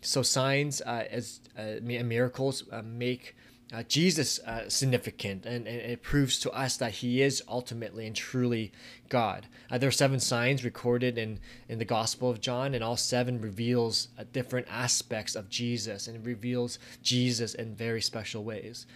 So 0.00 0.22
signs 0.22 0.80
uh, 0.82 1.06
as 1.10 1.40
miracles 1.82 2.64
make 2.84 3.34
uh, 3.72 3.82
Jesus 3.84 4.38
uh, 4.40 4.68
significant, 4.68 5.46
and, 5.46 5.66
and, 5.66 5.80
it 5.80 6.02
proves 6.02 6.38
to 6.40 6.50
us 6.50 6.76
that 6.76 6.92
he 6.92 7.22
is 7.22 7.42
ultimately 7.48 8.06
and 8.06 8.14
truly 8.14 8.70
God. 9.08 9.46
Uh, 9.70 9.78
there 9.78 9.88
are 9.88 9.92
seven 9.92 10.20
signs 10.20 10.62
recorded 10.62 11.16
in, 11.16 11.38
in 11.68 11.78
the 11.78 11.84
Gospel 11.86 12.28
of 12.28 12.40
John, 12.40 12.74
and 12.74 12.84
all 12.84 12.98
seven 12.98 13.40
reveals 13.40 14.08
uh, 14.18 14.24
different 14.30 14.66
aspects 14.70 15.34
of 15.34 15.48
Jesus, 15.48 16.06
and 16.06 16.24
reveals 16.26 16.78
Jesus 17.02 17.54
in 17.54 17.74
very 17.74 18.02
special 18.02 18.44
ways. 18.44 18.86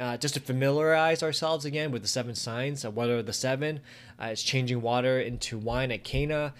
Uh, 0.00 0.16
just 0.16 0.34
to 0.34 0.40
familiarize 0.40 1.22
ourselves 1.22 1.64
again 1.64 1.92
with 1.92 2.02
the 2.02 2.08
seven 2.08 2.34
signs. 2.34 2.84
Uh, 2.84 2.90
what 2.90 3.08
are 3.08 3.22
the 3.22 3.32
seven? 3.32 3.78
It's 4.20 4.42
changing 4.42 4.82
water 4.82 5.20
into 5.20 5.56
wine 5.56 5.92
at 5.92 6.02
Cana. 6.02 6.52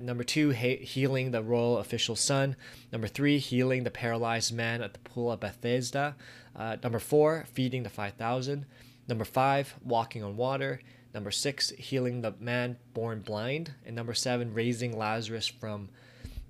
Number 0.00 0.24
two, 0.24 0.50
he- 0.50 0.76
healing 0.76 1.30
the 1.30 1.42
royal 1.42 1.78
official's 1.78 2.20
son. 2.20 2.56
Number 2.92 3.06
three, 3.06 3.38
healing 3.38 3.84
the 3.84 3.90
paralyzed 3.90 4.52
man 4.52 4.82
at 4.82 4.92
the 4.92 4.98
pool 4.98 5.32
of 5.32 5.40
Bethesda. 5.40 6.16
Uh, 6.56 6.76
number 6.82 6.98
four, 6.98 7.46
feeding 7.52 7.82
the 7.82 7.88
5,000. 7.88 8.66
Number 9.08 9.24
five, 9.24 9.74
walking 9.82 10.22
on 10.22 10.36
water. 10.36 10.80
Number 11.12 11.30
six, 11.30 11.70
healing 11.70 12.22
the 12.22 12.34
man 12.40 12.76
born 12.92 13.20
blind. 13.20 13.74
And 13.84 13.94
number 13.94 14.14
seven, 14.14 14.54
raising 14.54 14.96
Lazarus 14.96 15.46
from 15.46 15.90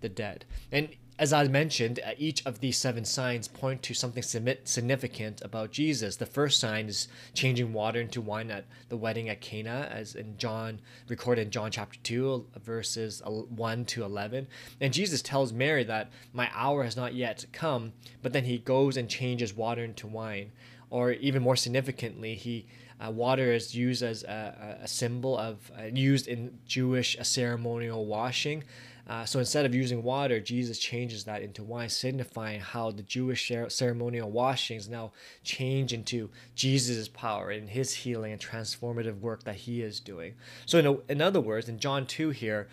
the 0.01 0.09
dead. 0.09 0.45
And 0.73 0.89
as 1.17 1.33
I 1.33 1.47
mentioned, 1.47 2.01
uh, 2.05 2.11
each 2.19 2.45
of 2.45 2.59
these 2.59 2.77
seven 2.77 3.05
signs 3.05 3.47
point 3.47 3.85
to 3.85 3.95
something 3.95 4.23
significant 4.23 5.43
about 5.43 5.71
Jesus. 5.71 6.17
The 6.17 6.27
first 6.27 6.59
sign 6.59 6.89
is 6.89 7.07
changing 7.35 7.73
water 7.73 8.01
into 8.01 8.21
wine 8.21 8.51
at 8.51 8.65
the 8.89 8.97
wedding 8.97 9.29
at 9.29 9.41
Cana, 9.41 9.89
as 9.93 10.17
in 10.17 10.37
John 10.39 10.81
recorded 11.09 11.43
in 11.43 11.51
John 11.53 11.71
chapter 11.71 12.01
two, 12.03 12.47
verses 12.65 13.23
one 13.25 13.85
to 13.85 14.03
eleven. 14.03 14.49
And 14.81 14.93
Jesus 14.93 15.23
tells 15.23 15.53
Mary 15.53 15.85
that 15.85 16.11
my 16.33 16.51
hour 16.53 16.83
has 16.83 16.97
not 16.97 17.15
yet 17.15 17.47
come, 17.53 17.93
but 18.21 18.33
then 18.33 18.45
he 18.45 18.59
goes 18.59 18.97
and 18.97 19.09
changes 19.09 19.55
water 19.55 19.85
into 19.85 20.09
wine. 20.09 20.51
Or 20.91 21.13
even 21.13 21.43
more 21.43 21.57
significantly, 21.57 22.35
he 22.35 22.67
uh, 23.01 23.13
water 23.13 23.53
is 23.53 23.73
used 23.73 24.03
as 24.03 24.25
a, 24.25 24.79
a 24.83 24.89
symbol 24.89 25.39
of 25.39 25.71
uh, 25.79 25.85
used 25.85 26.27
in 26.27 26.59
Jewish 26.67 27.17
ceremonial 27.23 28.05
washing. 28.07 28.65
Uh, 29.07 29.25
so 29.25 29.39
instead 29.39 29.67
of 29.67 29.75
using 29.75 30.03
water, 30.03 30.41
Jesus 30.41 30.79
changes 30.79 31.25
that 31.25 31.43
into 31.43 31.63
wine, 31.63 31.91
signifying 31.91 32.61
how 32.61 32.91
the 32.91 33.03
Jewish 33.03 33.53
ceremonial 33.69 34.31
washings 34.31 34.89
now 34.89 35.13
change 35.43 35.93
into 35.93 36.31
Jesus' 36.55 37.09
power 37.09 37.51
and 37.51 37.69
his 37.69 37.93
healing 37.93 38.33
and 38.33 38.41
transformative 38.41 39.21
work 39.21 39.45
that 39.45 39.57
he 39.57 39.83
is 39.83 40.01
doing. 40.01 40.35
So, 40.65 40.79
in, 40.79 40.87
a, 40.87 40.97
in 41.13 41.21
other 41.21 41.41
words, 41.41 41.69
in 41.69 41.79
John 41.79 42.07
2 42.07 42.31
here, 42.31 42.69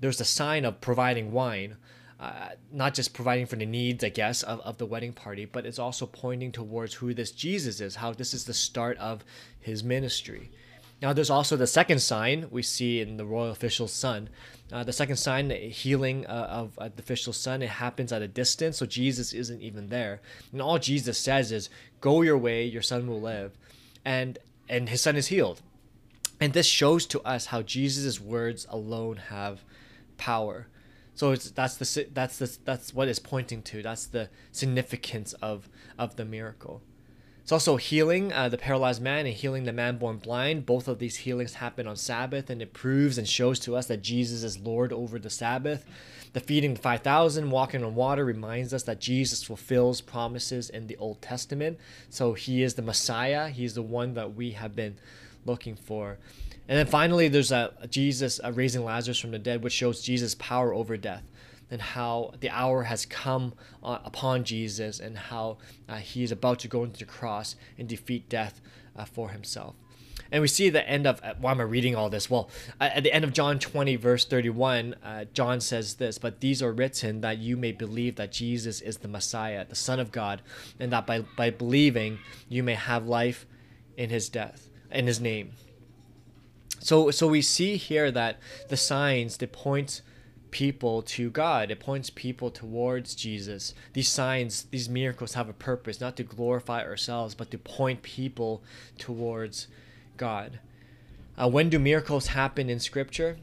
there's 0.00 0.20
a 0.20 0.24
sign 0.24 0.64
of 0.64 0.80
providing 0.80 1.32
wine. 1.32 1.76
Uh, 2.20 2.50
not 2.70 2.94
just 2.94 3.14
providing 3.14 3.46
for 3.46 3.56
the 3.56 3.66
needs, 3.66 4.04
I 4.04 4.08
guess, 4.08 4.44
of, 4.44 4.60
of 4.60 4.78
the 4.78 4.86
wedding 4.86 5.12
party, 5.12 5.44
but 5.44 5.66
it's 5.66 5.80
also 5.80 6.06
pointing 6.06 6.52
towards 6.52 6.94
who 6.94 7.12
this 7.12 7.32
Jesus 7.32 7.80
is, 7.80 7.96
how 7.96 8.12
this 8.12 8.32
is 8.32 8.44
the 8.44 8.54
start 8.54 8.96
of 8.98 9.24
his 9.58 9.82
ministry. 9.82 10.52
Now, 11.02 11.12
there's 11.12 11.30
also 11.30 11.56
the 11.56 11.66
second 11.66 12.00
sign 12.00 12.46
we 12.50 12.62
see 12.62 13.00
in 13.00 13.16
the 13.16 13.26
royal 13.26 13.50
official's 13.50 13.92
son. 13.92 14.28
Uh, 14.70 14.84
the 14.84 14.92
second 14.92 15.16
sign, 15.16 15.48
the 15.48 15.56
healing 15.56 16.24
uh, 16.26 16.46
of 16.48 16.78
uh, 16.78 16.90
the 16.94 17.02
official's 17.02 17.36
son, 17.36 17.60
it 17.60 17.70
happens 17.70 18.12
at 18.12 18.22
a 18.22 18.28
distance, 18.28 18.78
so 18.78 18.86
Jesus 18.86 19.32
isn't 19.32 19.60
even 19.60 19.88
there. 19.88 20.20
And 20.52 20.62
all 20.62 20.78
Jesus 20.78 21.18
says 21.18 21.50
is, 21.50 21.68
"Go 22.00 22.22
your 22.22 22.38
way, 22.38 22.64
your 22.64 22.82
son 22.82 23.08
will 23.08 23.20
live," 23.20 23.58
and 24.04 24.38
and 24.68 24.88
his 24.88 25.02
son 25.02 25.16
is 25.16 25.26
healed. 25.26 25.60
And 26.40 26.52
this 26.52 26.66
shows 26.66 27.04
to 27.06 27.20
us 27.22 27.46
how 27.46 27.62
Jesus' 27.62 28.20
words 28.20 28.64
alone 28.70 29.16
have 29.16 29.64
power. 30.18 30.68
So 31.14 31.32
it's 31.32 31.50
that's 31.50 31.76
the 31.76 32.06
that's 32.14 32.38
the 32.38 32.56
that's 32.64 32.94
what 32.94 33.08
it's 33.08 33.18
pointing 33.18 33.62
to. 33.62 33.82
That's 33.82 34.06
the 34.06 34.30
significance 34.52 35.32
of 35.34 35.68
of 35.98 36.14
the 36.14 36.24
miracle. 36.24 36.80
It's 37.42 37.50
also 37.50 37.76
healing 37.76 38.32
uh, 38.32 38.48
the 38.48 38.56
paralyzed 38.56 39.02
man 39.02 39.26
and 39.26 39.34
healing 39.34 39.64
the 39.64 39.72
man 39.72 39.98
born 39.98 40.18
blind. 40.18 40.64
Both 40.64 40.86
of 40.86 41.00
these 41.00 41.16
healings 41.16 41.54
happen 41.54 41.88
on 41.88 41.96
Sabbath, 41.96 42.48
and 42.48 42.62
it 42.62 42.72
proves 42.72 43.18
and 43.18 43.28
shows 43.28 43.58
to 43.60 43.74
us 43.74 43.86
that 43.86 44.00
Jesus 44.00 44.44
is 44.44 44.60
Lord 44.60 44.92
over 44.92 45.18
the 45.18 45.28
Sabbath. 45.28 45.84
The 46.34 46.40
feeding 46.40 46.74
the 46.74 46.80
5,000, 46.80 47.50
walking 47.50 47.82
on 47.82 47.96
water, 47.96 48.24
reminds 48.24 48.72
us 48.72 48.84
that 48.84 49.00
Jesus 49.00 49.42
fulfills 49.42 50.00
promises 50.00 50.70
in 50.70 50.86
the 50.86 50.96
Old 50.98 51.20
Testament. 51.20 51.78
So 52.08 52.34
he 52.34 52.62
is 52.62 52.74
the 52.74 52.82
Messiah, 52.82 53.48
he's 53.48 53.74
the 53.74 53.82
one 53.82 54.14
that 54.14 54.34
we 54.36 54.52
have 54.52 54.76
been 54.76 54.96
looking 55.44 55.74
for. 55.74 56.18
And 56.68 56.78
then 56.78 56.86
finally, 56.86 57.26
there's 57.26 57.50
a, 57.50 57.72
Jesus 57.90 58.40
raising 58.52 58.84
Lazarus 58.84 59.18
from 59.18 59.32
the 59.32 59.40
dead, 59.40 59.64
which 59.64 59.72
shows 59.72 60.00
Jesus' 60.00 60.36
power 60.36 60.72
over 60.72 60.96
death 60.96 61.24
and 61.72 61.80
how 61.80 62.34
the 62.38 62.50
hour 62.50 62.82
has 62.84 63.06
come 63.06 63.54
uh, 63.82 63.98
upon 64.04 64.44
Jesus 64.44 65.00
and 65.00 65.16
how 65.16 65.56
uh, 65.88 65.96
he 65.96 66.22
is 66.22 66.30
about 66.30 66.58
to 66.60 66.68
go 66.68 66.84
into 66.84 66.98
the 66.98 67.06
cross 67.06 67.56
and 67.78 67.88
defeat 67.88 68.28
death 68.28 68.60
uh, 68.94 69.06
for 69.06 69.30
himself. 69.30 69.74
And 70.30 70.42
we 70.42 70.48
see 70.48 70.68
the 70.68 70.86
end 70.86 71.06
of, 71.06 71.18
uh, 71.22 71.34
why 71.40 71.50
am 71.50 71.60
I 71.60 71.64
reading 71.64 71.96
all 71.96 72.10
this? 72.10 72.28
Well, 72.28 72.50
at 72.78 73.02
the 73.02 73.12
end 73.12 73.24
of 73.24 73.32
John 73.32 73.58
20, 73.58 73.96
verse 73.96 74.26
31, 74.26 74.96
uh, 75.02 75.24
John 75.32 75.60
says 75.60 75.94
this, 75.94 76.18
But 76.18 76.40
these 76.40 76.62
are 76.62 76.72
written 76.72 77.22
that 77.22 77.38
you 77.38 77.56
may 77.56 77.72
believe 77.72 78.16
that 78.16 78.32
Jesus 78.32 78.82
is 78.82 78.98
the 78.98 79.08
Messiah, 79.08 79.64
the 79.66 79.74
Son 79.74 79.98
of 79.98 80.12
God, 80.12 80.42
and 80.78 80.92
that 80.92 81.06
by, 81.06 81.20
by 81.36 81.48
believing 81.48 82.18
you 82.50 82.62
may 82.62 82.74
have 82.74 83.06
life 83.06 83.46
in 83.96 84.10
his 84.10 84.28
death, 84.28 84.68
in 84.90 85.06
his 85.06 85.20
name. 85.20 85.52
So, 86.80 87.10
so 87.10 87.28
we 87.28 87.40
see 87.40 87.76
here 87.76 88.10
that 88.10 88.40
the 88.68 88.76
signs, 88.76 89.38
the 89.38 89.46
point 89.46 90.02
people 90.52 91.02
to 91.02 91.30
God. 91.30 91.72
It 91.72 91.80
points 91.80 92.10
people 92.10 92.50
towards 92.50 93.16
Jesus. 93.16 93.74
These 93.92 94.08
signs, 94.08 94.64
these 94.70 94.88
miracles 94.88 95.34
have 95.34 95.48
a 95.48 95.52
purpose, 95.52 96.00
not 96.00 96.16
to 96.18 96.22
glorify 96.22 96.84
ourselves, 96.84 97.34
but 97.34 97.50
to 97.50 97.58
point 97.58 98.02
people 98.02 98.62
towards 98.98 99.66
God. 100.16 100.60
Uh, 101.36 101.48
when 101.48 101.68
do 101.68 101.80
miracles 101.80 102.28
happen 102.28 102.70
in 102.70 102.78
Scripture? 102.78 103.38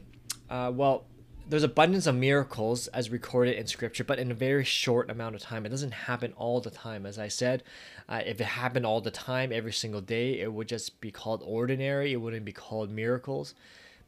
Uh, 0.48 0.72
well, 0.74 1.04
there's 1.48 1.64
abundance 1.64 2.06
of 2.06 2.14
miracles 2.14 2.86
as 2.88 3.10
recorded 3.10 3.56
in 3.56 3.66
Scripture, 3.66 4.04
but 4.04 4.20
in 4.20 4.30
a 4.30 4.34
very 4.34 4.64
short 4.64 5.10
amount 5.10 5.34
of 5.34 5.42
time. 5.42 5.66
It 5.66 5.70
doesn't 5.70 5.92
happen 5.92 6.32
all 6.36 6.60
the 6.60 6.70
time. 6.70 7.04
As 7.04 7.18
I 7.18 7.26
said, 7.26 7.64
uh, 8.08 8.22
if 8.24 8.40
it 8.40 8.44
happened 8.44 8.86
all 8.86 9.00
the 9.00 9.10
time, 9.10 9.52
every 9.52 9.72
single 9.72 10.00
day, 10.00 10.40
it 10.40 10.52
would 10.52 10.68
just 10.68 11.00
be 11.00 11.10
called 11.10 11.42
ordinary. 11.44 12.12
It 12.12 12.18
wouldn't 12.18 12.44
be 12.44 12.52
called 12.52 12.90
miracles. 12.90 13.54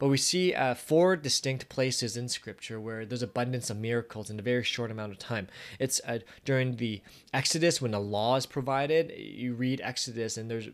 But 0.02 0.09
we 0.09 0.18
see 0.18 0.52
uh, 0.52 0.75
four 0.75 1.14
distinct 1.14 1.68
places 1.68 2.16
in 2.16 2.28
Scripture 2.28 2.80
where 2.80 3.06
there's 3.06 3.23
abundance 3.23 3.71
of 3.71 3.76
miracles 3.76 4.30
in 4.30 4.40
a 4.40 4.42
very 4.42 4.64
short 4.64 4.90
amount 4.90 5.12
of 5.12 5.18
time. 5.21 5.47
It's 5.78 6.00
uh, 6.04 6.18
during 6.44 6.75
the 6.75 7.02
Exodus 7.32 7.80
when 7.80 7.92
the 7.92 8.00
law 8.00 8.35
is 8.35 8.44
provided. 8.44 9.12
You 9.16 9.54
read 9.54 9.80
Exodus, 9.80 10.37
and 10.37 10.50
there's 10.50 10.68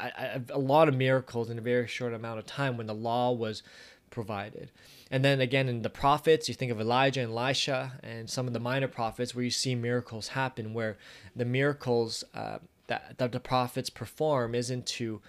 a, 0.00 0.42
a 0.50 0.58
lot 0.58 0.88
of 0.88 0.96
miracles 0.96 1.48
in 1.48 1.58
a 1.58 1.60
very 1.60 1.86
short 1.86 2.12
amount 2.12 2.40
of 2.40 2.46
time 2.46 2.76
when 2.76 2.88
the 2.88 2.92
law 2.92 3.30
was 3.30 3.62
provided. 4.10 4.72
And 5.12 5.24
then 5.24 5.40
again 5.40 5.68
in 5.68 5.82
the 5.82 5.88
prophets, 5.88 6.48
you 6.48 6.56
think 6.56 6.72
of 6.72 6.80
Elijah 6.80 7.20
and 7.20 7.30
Elisha 7.30 8.00
and 8.02 8.28
some 8.28 8.48
of 8.48 8.52
the 8.52 8.58
minor 8.58 8.88
prophets 8.88 9.36
where 9.36 9.44
you 9.44 9.50
see 9.52 9.76
miracles 9.76 10.26
happen, 10.26 10.74
where 10.74 10.96
the 11.36 11.44
miracles 11.44 12.24
uh, 12.34 12.58
that, 12.88 13.16
that 13.18 13.30
the 13.30 13.38
prophets 13.38 13.90
perform 13.90 14.56
isn't 14.56 14.86
to 14.86 15.22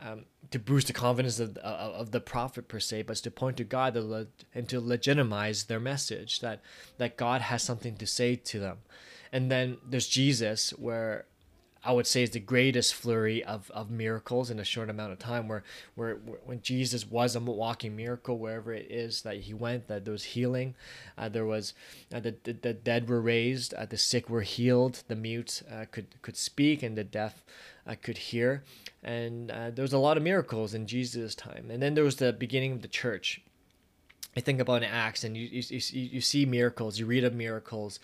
um, 0.00 0.24
to 0.50 0.58
boost 0.58 0.86
the 0.86 0.92
confidence 0.92 1.40
of, 1.40 1.56
of, 1.58 2.12
the 2.12 2.20
prophet 2.20 2.68
per 2.68 2.78
se, 2.78 3.02
but 3.02 3.16
to 3.16 3.30
point 3.30 3.56
to 3.56 3.64
God 3.64 3.96
and 4.54 4.68
to 4.68 4.80
legitimize 4.80 5.64
their 5.64 5.80
message 5.80 6.40
that 6.40 6.60
that 6.98 7.16
God 7.16 7.40
has 7.42 7.62
something 7.62 7.96
to 7.96 8.06
say 8.06 8.36
to 8.36 8.60
them. 8.60 8.78
And 9.32 9.50
then 9.50 9.78
there's 9.84 10.08
Jesus, 10.08 10.70
where 10.70 11.26
I 11.84 11.92
would 11.92 12.06
say 12.06 12.22
is 12.22 12.30
the 12.30 12.40
greatest 12.40 12.94
flurry 12.94 13.44
of, 13.44 13.70
of 13.70 13.90
miracles 13.90 14.50
in 14.50 14.58
a 14.58 14.64
short 14.64 14.90
amount 14.90 15.12
of 15.12 15.18
time 15.18 15.48
where, 15.48 15.62
where, 15.94 16.16
where 16.16 16.38
when 16.44 16.60
Jesus 16.60 17.08
was 17.08 17.36
a 17.36 17.40
walking 17.40 17.94
miracle 17.94 18.38
wherever 18.38 18.72
it 18.72 18.90
is 18.90 19.22
that 19.22 19.36
he 19.38 19.54
went 19.54 19.86
that 19.88 20.04
there 20.04 20.12
was 20.12 20.24
healing 20.24 20.74
uh, 21.16 21.28
there 21.28 21.46
was 21.46 21.74
uh, 22.12 22.20
the, 22.20 22.34
the, 22.42 22.52
the 22.52 22.72
dead 22.72 23.08
were 23.08 23.20
raised 23.20 23.74
uh, 23.74 23.86
the 23.86 23.96
sick 23.96 24.28
were 24.28 24.42
healed 24.42 25.02
the 25.08 25.16
mute 25.16 25.62
uh, 25.70 25.84
could 25.90 26.20
could 26.20 26.36
speak 26.36 26.82
and 26.82 26.96
the 26.98 27.04
deaf 27.04 27.44
uh, 27.88 27.94
could 28.00 28.18
hear. 28.18 28.62
And 29.02 29.50
uh, 29.50 29.70
there 29.70 29.82
was 29.82 29.92
a 29.92 29.98
lot 29.98 30.16
of 30.16 30.22
miracles 30.22 30.74
in 30.74 30.86
Jesus' 30.86 31.34
time. 31.34 31.70
And 31.70 31.82
then 31.82 31.94
there 31.94 32.04
was 32.04 32.16
the 32.16 32.32
beginning 32.32 32.72
of 32.72 32.82
the 32.82 32.88
church. 32.88 33.40
I 34.36 34.40
think 34.40 34.60
about 34.60 34.84
Acts, 34.84 35.24
and 35.24 35.36
you, 35.36 35.48
you, 35.50 35.80
you 35.90 36.20
see 36.20 36.46
miracles, 36.46 37.00
you 37.00 37.06
read 37.06 37.24
of 37.24 37.34
miracles 37.34 37.98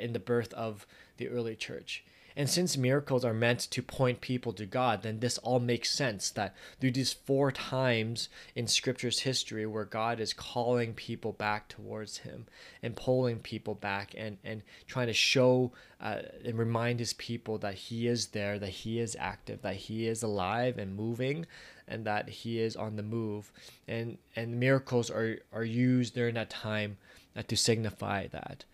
in 0.00 0.12
the 0.14 0.18
birth 0.18 0.52
of 0.54 0.84
the 1.18 1.28
early 1.28 1.54
church. 1.54 2.04
And 2.38 2.50
since 2.50 2.76
miracles 2.76 3.24
are 3.24 3.32
meant 3.32 3.60
to 3.60 3.82
point 3.82 4.20
people 4.20 4.52
to 4.52 4.66
God, 4.66 5.02
then 5.02 5.20
this 5.20 5.38
all 5.38 5.58
makes 5.58 5.90
sense 5.90 6.30
that 6.32 6.54
through 6.78 6.90
these 6.90 7.14
four 7.14 7.50
times 7.50 8.28
in 8.54 8.66
Scripture's 8.66 9.20
history 9.20 9.64
where 9.64 9.86
God 9.86 10.20
is 10.20 10.34
calling 10.34 10.92
people 10.92 11.32
back 11.32 11.66
towards 11.68 12.18
Him 12.18 12.44
and 12.82 12.94
pulling 12.94 13.38
people 13.38 13.74
back 13.74 14.14
and, 14.18 14.36
and 14.44 14.62
trying 14.86 15.06
to 15.06 15.14
show 15.14 15.72
uh, 15.98 16.18
and 16.44 16.58
remind 16.58 17.00
His 17.00 17.14
people 17.14 17.56
that 17.58 17.74
He 17.74 18.06
is 18.06 18.28
there, 18.28 18.58
that 18.58 18.68
He 18.68 19.00
is 19.00 19.16
active, 19.18 19.62
that 19.62 19.76
He 19.76 20.06
is 20.06 20.22
alive 20.22 20.76
and 20.76 20.94
moving, 20.94 21.46
and 21.88 22.04
that 22.04 22.28
He 22.28 22.60
is 22.60 22.76
on 22.76 22.96
the 22.96 23.02
move. 23.02 23.50
And, 23.88 24.18
and 24.34 24.60
miracles 24.60 25.10
are, 25.10 25.38
are 25.54 25.64
used 25.64 26.14
during 26.14 26.34
that 26.34 26.50
time 26.50 26.98
uh, 27.34 27.44
to 27.48 27.56
signify 27.56 28.26
that. 28.26 28.66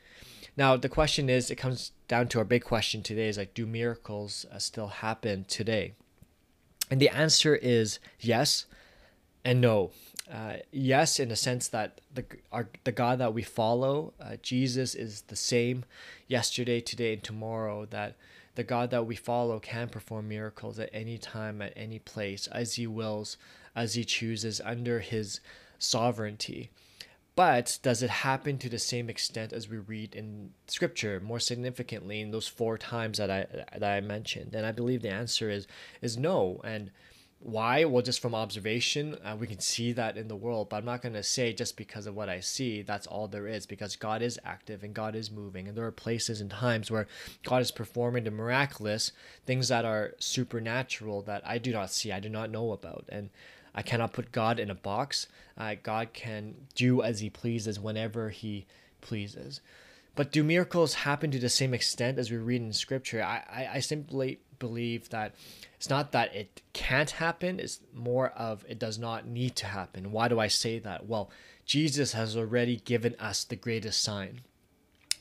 Now, 0.56 0.76
the 0.76 0.88
question 0.88 1.30
is, 1.30 1.50
it 1.50 1.56
comes 1.56 1.92
down 2.08 2.28
to 2.28 2.38
our 2.38 2.44
big 2.44 2.64
question 2.64 3.02
today 3.02 3.28
is 3.28 3.38
like, 3.38 3.54
do 3.54 3.66
miracles 3.66 4.44
uh, 4.52 4.58
still 4.58 4.88
happen 4.88 5.44
today? 5.48 5.94
And 6.90 7.00
the 7.00 7.08
answer 7.08 7.56
is 7.56 7.98
yes 8.20 8.66
and 9.44 9.60
no. 9.60 9.92
Uh, 10.30 10.56
yes, 10.70 11.18
in 11.18 11.30
the 11.30 11.36
sense 11.36 11.68
that 11.68 12.00
the 12.14 12.24
our 12.52 12.68
the 12.84 12.92
God 12.92 13.18
that 13.18 13.34
we 13.34 13.42
follow, 13.42 14.12
uh, 14.20 14.36
Jesus, 14.40 14.94
is 14.94 15.22
the 15.22 15.36
same 15.36 15.84
yesterday, 16.28 16.80
today, 16.80 17.14
and 17.14 17.22
tomorrow. 17.22 17.86
That 17.86 18.16
the 18.54 18.62
God 18.62 18.90
that 18.90 19.06
we 19.06 19.16
follow 19.16 19.58
can 19.58 19.88
perform 19.88 20.28
miracles 20.28 20.78
at 20.78 20.90
any 20.92 21.18
time, 21.18 21.60
at 21.60 21.72
any 21.76 21.98
place, 21.98 22.46
as 22.46 22.74
He 22.74 22.86
wills, 22.86 23.36
as 23.74 23.94
He 23.94 24.04
chooses, 24.04 24.60
under 24.64 25.00
His 25.00 25.40
sovereignty. 25.78 26.70
But 27.34 27.78
does 27.82 28.02
it 28.02 28.10
happen 28.10 28.58
to 28.58 28.68
the 28.68 28.78
same 28.78 29.08
extent 29.08 29.52
as 29.52 29.68
we 29.68 29.78
read 29.78 30.14
in 30.14 30.50
Scripture, 30.66 31.18
more 31.18 31.40
significantly 31.40 32.20
in 32.20 32.30
those 32.30 32.46
four 32.46 32.76
times 32.76 33.18
that 33.18 33.30
I 33.30 33.46
that 33.78 33.96
I 33.96 34.00
mentioned? 34.00 34.54
And 34.54 34.66
I 34.66 34.72
believe 34.72 35.00
the 35.00 35.10
answer 35.10 35.48
is 35.48 35.66
is 36.02 36.18
no. 36.18 36.60
And 36.62 36.90
why? 37.38 37.84
Well, 37.84 38.02
just 38.02 38.20
from 38.20 38.34
observation, 38.34 39.16
uh, 39.24 39.36
we 39.38 39.46
can 39.46 39.58
see 39.58 39.92
that 39.92 40.16
in 40.16 40.28
the 40.28 40.36
world. 40.36 40.68
But 40.68 40.76
I'm 40.76 40.84
not 40.84 41.02
going 41.02 41.14
to 41.14 41.22
say 41.22 41.52
just 41.52 41.76
because 41.76 42.06
of 42.06 42.14
what 42.14 42.28
I 42.28 42.38
see, 42.40 42.82
that's 42.82 43.06
all 43.06 43.26
there 43.26 43.48
is, 43.48 43.66
because 43.66 43.96
God 43.96 44.22
is 44.22 44.38
active 44.44 44.84
and 44.84 44.94
God 44.94 45.16
is 45.16 45.30
moving. 45.30 45.66
And 45.66 45.76
there 45.76 45.86
are 45.86 45.92
places 45.92 46.40
and 46.40 46.50
times 46.50 46.90
where 46.90 47.08
God 47.42 47.62
is 47.62 47.72
performing 47.72 48.24
the 48.24 48.30
miraculous, 48.30 49.10
things 49.44 49.68
that 49.68 49.84
are 49.84 50.14
supernatural 50.18 51.22
that 51.22 51.42
I 51.44 51.58
do 51.58 51.72
not 51.72 51.90
see, 51.90 52.12
I 52.12 52.20
do 52.20 52.28
not 52.28 52.50
know 52.50 52.72
about. 52.72 53.06
And 53.08 53.30
I 53.74 53.82
cannot 53.82 54.12
put 54.12 54.32
God 54.32 54.58
in 54.58 54.70
a 54.70 54.74
box. 54.74 55.26
Uh, 55.56 55.76
God 55.82 56.12
can 56.12 56.54
do 56.74 57.02
as 57.02 57.20
He 57.20 57.30
pleases 57.30 57.80
whenever 57.80 58.30
He 58.30 58.66
pleases. 59.00 59.60
But 60.14 60.30
do 60.30 60.44
miracles 60.44 60.94
happen 60.94 61.30
to 61.30 61.38
the 61.38 61.48
same 61.48 61.72
extent 61.72 62.18
as 62.18 62.30
we 62.30 62.36
read 62.36 62.60
in 62.60 62.72
Scripture? 62.72 63.22
I, 63.22 63.42
I, 63.50 63.68
I 63.74 63.80
simply 63.80 64.40
believe 64.58 65.08
that 65.08 65.34
it's 65.76 65.90
not 65.90 66.12
that 66.12 66.34
it 66.34 66.62
can't 66.72 67.10
happen, 67.10 67.58
it's 67.58 67.80
more 67.92 68.28
of 68.30 68.64
it 68.68 68.78
does 68.78 68.98
not 68.98 69.26
need 69.26 69.56
to 69.56 69.66
happen. 69.66 70.12
Why 70.12 70.28
do 70.28 70.38
I 70.38 70.48
say 70.48 70.78
that? 70.80 71.06
Well, 71.06 71.30
Jesus 71.64 72.12
has 72.12 72.36
already 72.36 72.76
given 72.76 73.16
us 73.18 73.44
the 73.44 73.56
greatest 73.56 74.02
sign. 74.02 74.42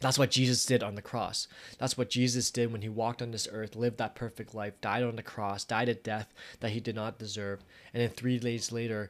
That's 0.01 0.19
what 0.19 0.31
Jesus 0.31 0.65
did 0.65 0.83
on 0.83 0.95
the 0.95 1.01
cross. 1.01 1.47
That's 1.77 1.97
what 1.97 2.09
Jesus 2.09 2.51
did 2.51 2.71
when 2.71 2.81
he 2.81 2.89
walked 2.89 3.21
on 3.21 3.31
this 3.31 3.47
earth, 3.51 3.75
lived 3.75 3.97
that 3.99 4.15
perfect 4.15 4.53
life, 4.53 4.73
died 4.81 5.03
on 5.03 5.15
the 5.15 5.23
cross, 5.23 5.63
died 5.63 5.89
a 5.89 5.93
death 5.93 6.33
that 6.59 6.71
he 6.71 6.79
did 6.79 6.95
not 6.95 7.19
deserve, 7.19 7.59
and 7.93 8.01
then 8.01 8.09
three 8.09 8.39
days 8.39 8.71
later, 8.71 9.09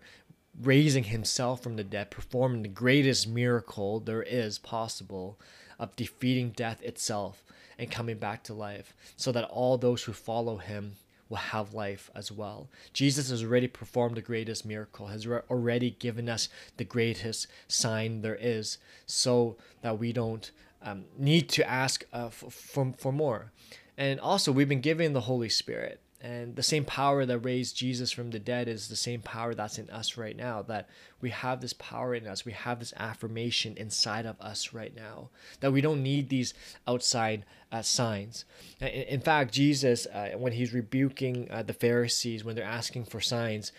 raising 0.62 1.06
himself 1.06 1.64
from 1.64 1.78
the 1.78 1.84
dead, 1.84 2.12
performing 2.12 2.62
the 2.62 2.68
greatest 2.68 3.28
miracle 3.28 4.02
there 4.02 4.22
is 4.22 4.58
possible 4.58 5.40
of 5.80 5.96
defeating 5.96 6.50
death 6.50 6.82
itself 6.84 7.44
and 7.80 7.90
coming 7.90 8.18
back 8.18 8.44
to 8.44 8.54
life, 8.54 8.94
so 9.16 9.32
that 9.32 9.46
all 9.46 9.78
those 9.78 10.04
who 10.04 10.14
follow 10.14 10.58
him 10.58 10.98
will 11.30 11.38
have 11.38 11.74
life 11.74 12.12
as 12.14 12.30
well. 12.32 12.68
Jesus 12.92 13.30
has 13.30 13.42
already 13.42 13.68
performed 13.68 14.18
the 14.18 14.22
greatest 14.22 14.66
miracle, 14.66 15.08
has 15.08 15.26
already 15.26 15.92
given 15.92 16.28
us 16.28 16.50
the 16.76 16.84
greatest 16.84 17.48
sign 17.70 18.22
there 18.22 18.38
is, 18.40 18.78
so 19.06 19.56
that 19.82 19.98
we 19.98 20.12
don't 20.12 20.52
um, 20.84 21.06
need 21.18 21.50
to 21.50 21.70
ask 21.70 22.06
uh, 22.14 22.30
for, 22.30 22.94
for 22.98 23.12
more. 23.12 23.52
And 23.98 24.20
also, 24.20 24.52
we've 24.52 24.70
been 24.70 24.82
given 24.82 25.14
the 25.14 25.22
Holy 25.22 25.50
Spirit. 25.50 26.02
And 26.24 26.56
the 26.56 26.64
same 26.64 26.86
power 26.86 27.26
that 27.26 27.40
raised 27.40 27.76
Jesus 27.76 28.12
from 28.12 28.30
the 28.30 28.38
dead 28.38 28.68
is 28.68 28.88
the 28.88 28.96
same 28.96 29.22
power 29.22 29.56
that's 29.56 29.80
in 29.80 29.90
us 29.90 30.18
right 30.18 30.38
now. 30.38 30.62
That 30.62 30.88
we 31.20 31.32
have 31.32 31.62
this 31.62 31.74
power 31.74 32.14
in 32.14 32.28
us. 32.28 32.46
We 32.46 32.52
have 32.52 32.78
this 32.78 32.94
affirmation 32.96 33.76
inside 33.76 34.28
of 34.28 34.40
us 34.40 34.72
right 34.72 34.96
now. 34.96 35.30
That 35.62 35.72
we 35.72 35.82
don't 35.82 36.04
need 36.04 36.30
these 36.30 36.54
outside 36.88 37.44
uh, 37.72 37.82
signs. 37.82 38.46
In, 38.80 38.88
in, 38.88 39.22
fact, 39.22 39.52
Jesus, 39.52 40.06
uh, 40.06 40.34
when 40.38 40.54
he's 40.54 40.74
rebuking 40.74 41.48
uh, 41.50 41.64
the 41.64 41.74
Pharisees 41.74 42.44
when 42.44 42.56
they're 42.56 42.66
asking 42.66 43.06
for 43.06 43.20
signs, 43.20 43.72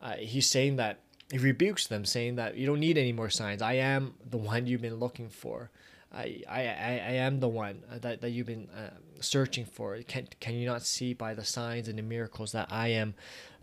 uh, 0.00 0.12
he's 0.12 0.46
saying 0.46 0.76
that 0.76 1.00
he 1.32 1.38
rebukes 1.38 1.88
them, 1.88 2.04
saying 2.04 2.36
that 2.36 2.56
you 2.56 2.66
don't 2.66 2.80
need 2.80 2.96
any 2.96 3.12
more 3.12 3.28
signs. 3.28 3.60
I 3.60 3.74
am 3.74 4.14
the 4.24 4.38
one 4.38 4.68
you've 4.68 4.82
been 4.82 5.00
looking 5.00 5.28
for. 5.28 5.70
I, 6.12 6.42
I, 6.48 6.60
I 6.60 7.12
am 7.12 7.40
the 7.40 7.48
one 7.48 7.82
uh, 7.90 7.98
that, 7.98 8.20
that 8.22 8.30
you've 8.30 8.46
been 8.46 8.68
uh, 8.70 8.90
searching 9.20 9.66
for. 9.66 9.98
Can, 10.02 10.28
can 10.40 10.54
you 10.54 10.66
not 10.66 10.82
see 10.82 11.12
by 11.12 11.34
the 11.34 11.44
signs 11.44 11.88
and 11.88 11.98
the 11.98 12.02
miracles 12.02 12.52
that 12.52 12.68
I 12.70 12.88
am 12.88 13.14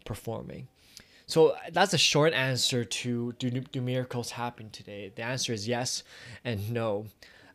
performing? 0.05 0.67
So 1.27 1.55
that's 1.71 1.93
a 1.93 1.97
short 1.97 2.33
answer 2.33 2.85
to 2.85 3.33
do, 3.33 3.49
do 3.49 3.81
miracles 3.81 4.31
happen 4.31 4.69
today? 4.69 5.11
The 5.15 5.23
answer 5.23 5.53
is 5.53 5.67
yes 5.67 6.03
and 6.43 6.71
no. 6.71 7.07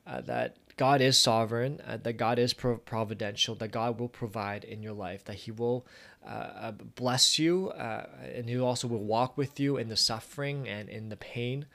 Uh, 0.06 0.20
that 0.22 0.56
God 0.76 1.02
is 1.02 1.18
sovereign, 1.18 1.80
uh, 1.86 1.98
that 1.98 2.14
God 2.14 2.38
is 2.38 2.54
providential, 2.54 3.54
that 3.56 3.70
God 3.70 4.00
will 4.00 4.08
provide 4.08 4.64
in 4.64 4.82
your 4.82 4.94
life, 4.94 5.24
that 5.26 5.36
He 5.36 5.50
will 5.50 5.86
uh, 6.26 6.30
uh 6.30 6.72
bless 6.72 7.38
you, 7.38 7.68
uh, 7.70 8.06
and 8.34 8.48
He 8.48 8.58
also 8.58 8.88
will 8.88 9.04
walk 9.04 9.36
with 9.36 9.60
you 9.60 9.76
in 9.76 9.88
the 9.88 9.96
suffering 9.96 10.66
and 10.66 10.88
in 10.88 11.10
the 11.10 11.16
pain. 11.16 11.66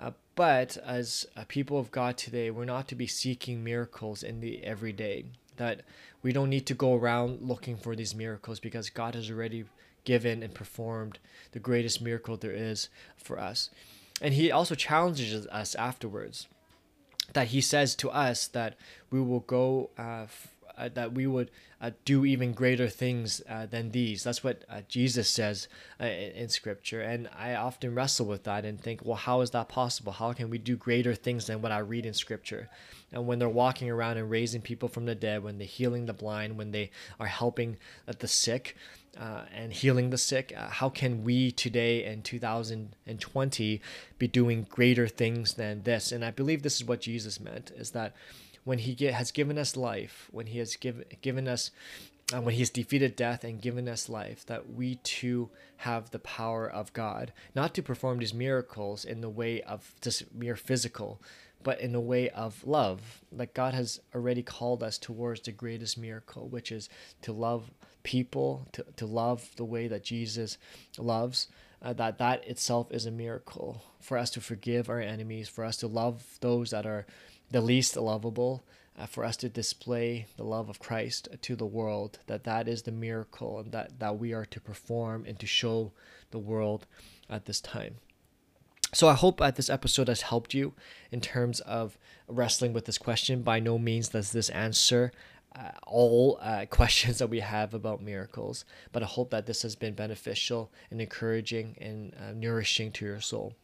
Uh, 0.00 0.12
but 0.34 0.78
as 0.78 1.26
a 1.36 1.44
people 1.44 1.78
of 1.78 1.90
God 1.90 2.16
today, 2.16 2.50
we're 2.50 2.64
not 2.64 2.88
to 2.88 2.94
be 2.94 3.06
seeking 3.06 3.62
miracles 3.62 4.22
in 4.22 4.40
the 4.40 4.64
everyday. 4.64 5.26
That 5.56 5.82
we 6.22 6.32
don't 6.32 6.48
need 6.48 6.66
to 6.66 6.74
go 6.74 6.94
around 6.94 7.42
looking 7.42 7.76
for 7.76 7.94
these 7.94 8.14
miracles 8.14 8.60
because 8.60 8.88
God 8.88 9.14
has 9.14 9.30
already 9.30 9.64
given 10.04 10.42
and 10.42 10.54
performed 10.54 11.18
the 11.52 11.58
greatest 11.58 12.00
miracle 12.00 12.38
there 12.38 12.52
is 12.52 12.88
for 13.16 13.38
us. 13.38 13.68
And 14.22 14.32
He 14.32 14.50
also 14.50 14.74
challenges 14.74 15.46
us 15.48 15.74
afterwards. 15.74 16.48
That 17.34 17.48
He 17.48 17.60
says 17.60 17.94
to 17.96 18.10
us 18.10 18.46
that 18.48 18.76
we 19.10 19.20
will 19.20 19.40
go 19.40 19.90
uh, 19.98 20.26
uh, 20.80 20.88
that 20.94 21.12
we 21.12 21.26
would 21.26 21.50
uh, 21.80 21.90
do 22.04 22.24
even 22.24 22.52
greater 22.52 22.88
things 22.88 23.42
uh, 23.48 23.66
than 23.66 23.90
these. 23.90 24.24
That's 24.24 24.42
what 24.42 24.64
uh, 24.68 24.80
Jesus 24.88 25.28
says 25.28 25.68
uh, 26.00 26.06
in, 26.06 26.32
in, 26.32 26.48
Scripture. 26.48 27.00
And 27.00 27.28
I 27.38 27.54
often 27.54 27.94
wrestle 27.94 28.26
with 28.26 28.44
that 28.44 28.64
and 28.64 28.80
think, 28.80 29.00
well, 29.04 29.16
how 29.16 29.42
is 29.42 29.50
that 29.50 29.68
possible? 29.68 30.12
How 30.12 30.32
can 30.32 30.50
we 30.50 30.58
do 30.58 30.76
greater 30.76 31.14
things 31.14 31.46
than 31.46 31.62
what 31.62 31.72
I 31.72 31.78
read 31.78 32.06
in 32.06 32.14
Scripture? 32.14 32.68
And 33.12 33.26
when 33.26 33.38
they're 33.38 33.48
walking 33.48 33.90
around 33.90 34.16
and 34.16 34.30
raising 34.30 34.62
people 34.62 34.88
from 34.88 35.06
the 35.06 35.14
dead, 35.14 35.42
when 35.42 35.58
they're 35.58 35.66
healing 35.66 36.06
the 36.06 36.12
blind, 36.12 36.56
when 36.56 36.70
they 36.70 36.90
are 37.18 37.26
helping 37.26 37.76
the 38.06 38.28
sick, 38.28 38.76
uh, 39.18 39.42
and 39.52 39.72
healing 39.72 40.10
the 40.10 40.18
sick. 40.18 40.52
Uh, 40.56 40.68
how 40.68 40.88
can 40.88 41.24
we 41.24 41.50
today 41.50 42.04
in 42.04 42.22
2020 42.22 43.80
be 44.18 44.28
doing 44.28 44.66
greater 44.70 45.08
things 45.08 45.54
than 45.54 45.82
this? 45.82 46.12
And 46.12 46.24
I 46.24 46.30
believe 46.30 46.62
this 46.62 46.76
is 46.76 46.84
what 46.86 47.00
Jesus 47.00 47.40
meant: 47.40 47.72
is 47.72 47.90
that 47.90 48.14
when 48.64 48.78
he 48.78 48.94
get, 48.94 49.14
has 49.14 49.30
given 49.30 49.58
us 49.58 49.76
life, 49.76 50.28
when 50.30 50.46
he 50.46 50.58
has 50.58 50.76
give, 50.76 51.02
given 51.22 51.48
us, 51.48 51.70
uh, 52.32 52.40
when 52.40 52.54
he 52.54 52.60
has 52.60 52.70
defeated 52.70 53.16
death 53.16 53.44
and 53.44 53.62
given 53.62 53.88
us 53.88 54.08
life, 54.08 54.44
that 54.46 54.70
we 54.70 54.96
too 54.96 55.50
have 55.78 56.10
the 56.10 56.18
power 56.18 56.68
of 56.68 56.92
God, 56.92 57.32
not 57.54 57.74
to 57.74 57.82
perform 57.82 58.18
these 58.18 58.34
miracles 58.34 59.04
in 59.04 59.20
the 59.20 59.30
way 59.30 59.62
of 59.62 59.94
just 60.00 60.34
mere 60.34 60.56
physical, 60.56 61.20
but 61.62 61.80
in 61.80 61.92
the 61.92 62.00
way 62.00 62.28
of 62.30 62.66
love. 62.66 63.22
Like 63.32 63.54
God 63.54 63.74
has 63.74 64.00
already 64.14 64.42
called 64.42 64.82
us 64.82 64.98
towards 64.98 65.42
the 65.42 65.52
greatest 65.52 65.98
miracle, 65.98 66.48
which 66.48 66.70
is 66.70 66.88
to 67.22 67.32
love 67.32 67.70
people, 68.02 68.66
to, 68.72 68.84
to 68.96 69.06
love 69.06 69.50
the 69.56 69.64
way 69.64 69.88
that 69.88 70.04
Jesus 70.04 70.58
loves. 70.98 71.48
Uh, 71.82 71.94
that 71.94 72.18
that 72.18 72.46
itself 72.46 72.92
is 72.92 73.06
a 73.06 73.10
miracle 73.10 73.82
for 74.00 74.18
us 74.18 74.28
to 74.28 74.38
forgive 74.38 74.90
our 74.90 75.00
enemies, 75.00 75.48
for 75.48 75.64
us 75.64 75.78
to 75.78 75.86
love 75.86 76.36
those 76.42 76.70
that 76.72 76.84
are 76.84 77.06
the 77.50 77.60
least 77.60 77.96
lovable, 77.96 78.64
uh, 78.98 79.06
for 79.06 79.24
us 79.24 79.36
to 79.38 79.48
display 79.48 80.26
the 80.36 80.44
love 80.44 80.68
of 80.68 80.78
Christ 80.78 81.28
to 81.40 81.56
the 81.56 81.66
world, 81.66 82.18
that 82.26 82.44
that 82.44 82.68
is 82.68 82.82
the 82.82 82.92
miracle 82.92 83.58
and 83.58 83.72
that, 83.72 83.98
that 83.98 84.18
we 84.18 84.32
are 84.32 84.44
to 84.46 84.60
perform 84.60 85.24
and 85.26 85.38
to 85.38 85.46
show 85.46 85.92
the 86.30 86.38
world 86.38 86.86
at 87.28 87.46
this 87.46 87.60
time. 87.60 87.96
So 88.92 89.08
I 89.08 89.14
hope 89.14 89.38
that 89.38 89.56
this 89.56 89.70
episode 89.70 90.08
has 90.08 90.22
helped 90.22 90.52
you 90.52 90.74
in 91.12 91.20
terms 91.20 91.60
of 91.60 91.96
wrestling 92.28 92.72
with 92.72 92.86
this 92.86 92.98
question. 92.98 93.42
By 93.42 93.60
no 93.60 93.78
means 93.78 94.08
does 94.08 94.32
this 94.32 94.50
answer 94.50 95.12
uh, 95.56 95.70
all 95.86 96.38
uh, 96.42 96.66
questions 96.70 97.18
that 97.18 97.30
we 97.30 97.40
have 97.40 97.72
about 97.72 98.02
miracles, 98.02 98.64
but 98.92 99.02
I 99.02 99.06
hope 99.06 99.30
that 99.30 99.46
this 99.46 99.62
has 99.62 99.76
been 99.76 99.94
beneficial 99.94 100.70
and 100.90 101.00
encouraging 101.00 101.76
and 101.80 102.14
uh, 102.14 102.32
nourishing 102.32 102.90
to 102.92 103.04
your 103.04 103.20
soul. 103.20 103.54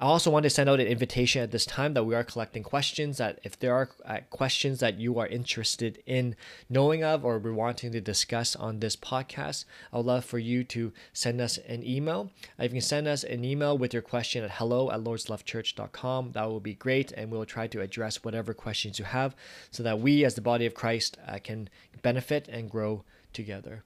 I 0.00 0.06
also 0.06 0.28
want 0.28 0.42
to 0.42 0.50
send 0.50 0.68
out 0.68 0.80
an 0.80 0.88
invitation 0.88 1.40
at 1.40 1.52
this 1.52 1.64
time 1.64 1.94
that 1.94 2.02
we 2.02 2.16
are 2.16 2.24
collecting 2.24 2.64
questions. 2.64 3.18
That 3.18 3.38
if 3.44 3.56
there 3.56 3.74
are 3.74 3.88
uh, 4.04 4.18
questions 4.28 4.80
that 4.80 4.98
you 4.98 5.20
are 5.20 5.26
interested 5.28 6.02
in 6.04 6.34
knowing 6.68 7.04
of 7.04 7.24
or 7.24 7.38
we're 7.38 7.54
wanting 7.54 7.92
to 7.92 8.00
discuss 8.00 8.56
on 8.56 8.80
this 8.80 8.96
podcast, 8.96 9.66
I 9.92 9.98
would 9.98 10.06
love 10.06 10.24
for 10.24 10.40
you 10.40 10.64
to 10.64 10.92
send 11.12 11.40
us 11.40 11.58
an 11.68 11.86
email. 11.86 12.32
Uh, 12.58 12.64
you 12.64 12.70
can 12.70 12.80
send 12.80 13.06
us 13.06 13.22
an 13.22 13.44
email 13.44 13.78
with 13.78 13.92
your 13.92 14.02
question 14.02 14.42
at 14.42 14.50
hello 14.52 14.90
at 14.90 15.00
lordslovechurch.com. 15.00 16.32
That 16.32 16.50
will 16.50 16.60
be 16.60 16.74
great, 16.74 17.12
and 17.12 17.30
we'll 17.30 17.46
try 17.46 17.68
to 17.68 17.80
address 17.80 18.24
whatever 18.24 18.52
questions 18.52 18.98
you 18.98 19.04
have 19.04 19.36
so 19.70 19.84
that 19.84 20.00
we, 20.00 20.24
as 20.24 20.34
the 20.34 20.40
body 20.40 20.66
of 20.66 20.74
Christ, 20.74 21.18
uh, 21.28 21.38
can 21.42 21.68
benefit 22.02 22.48
and 22.48 22.68
grow 22.68 23.04
together. 23.32 23.84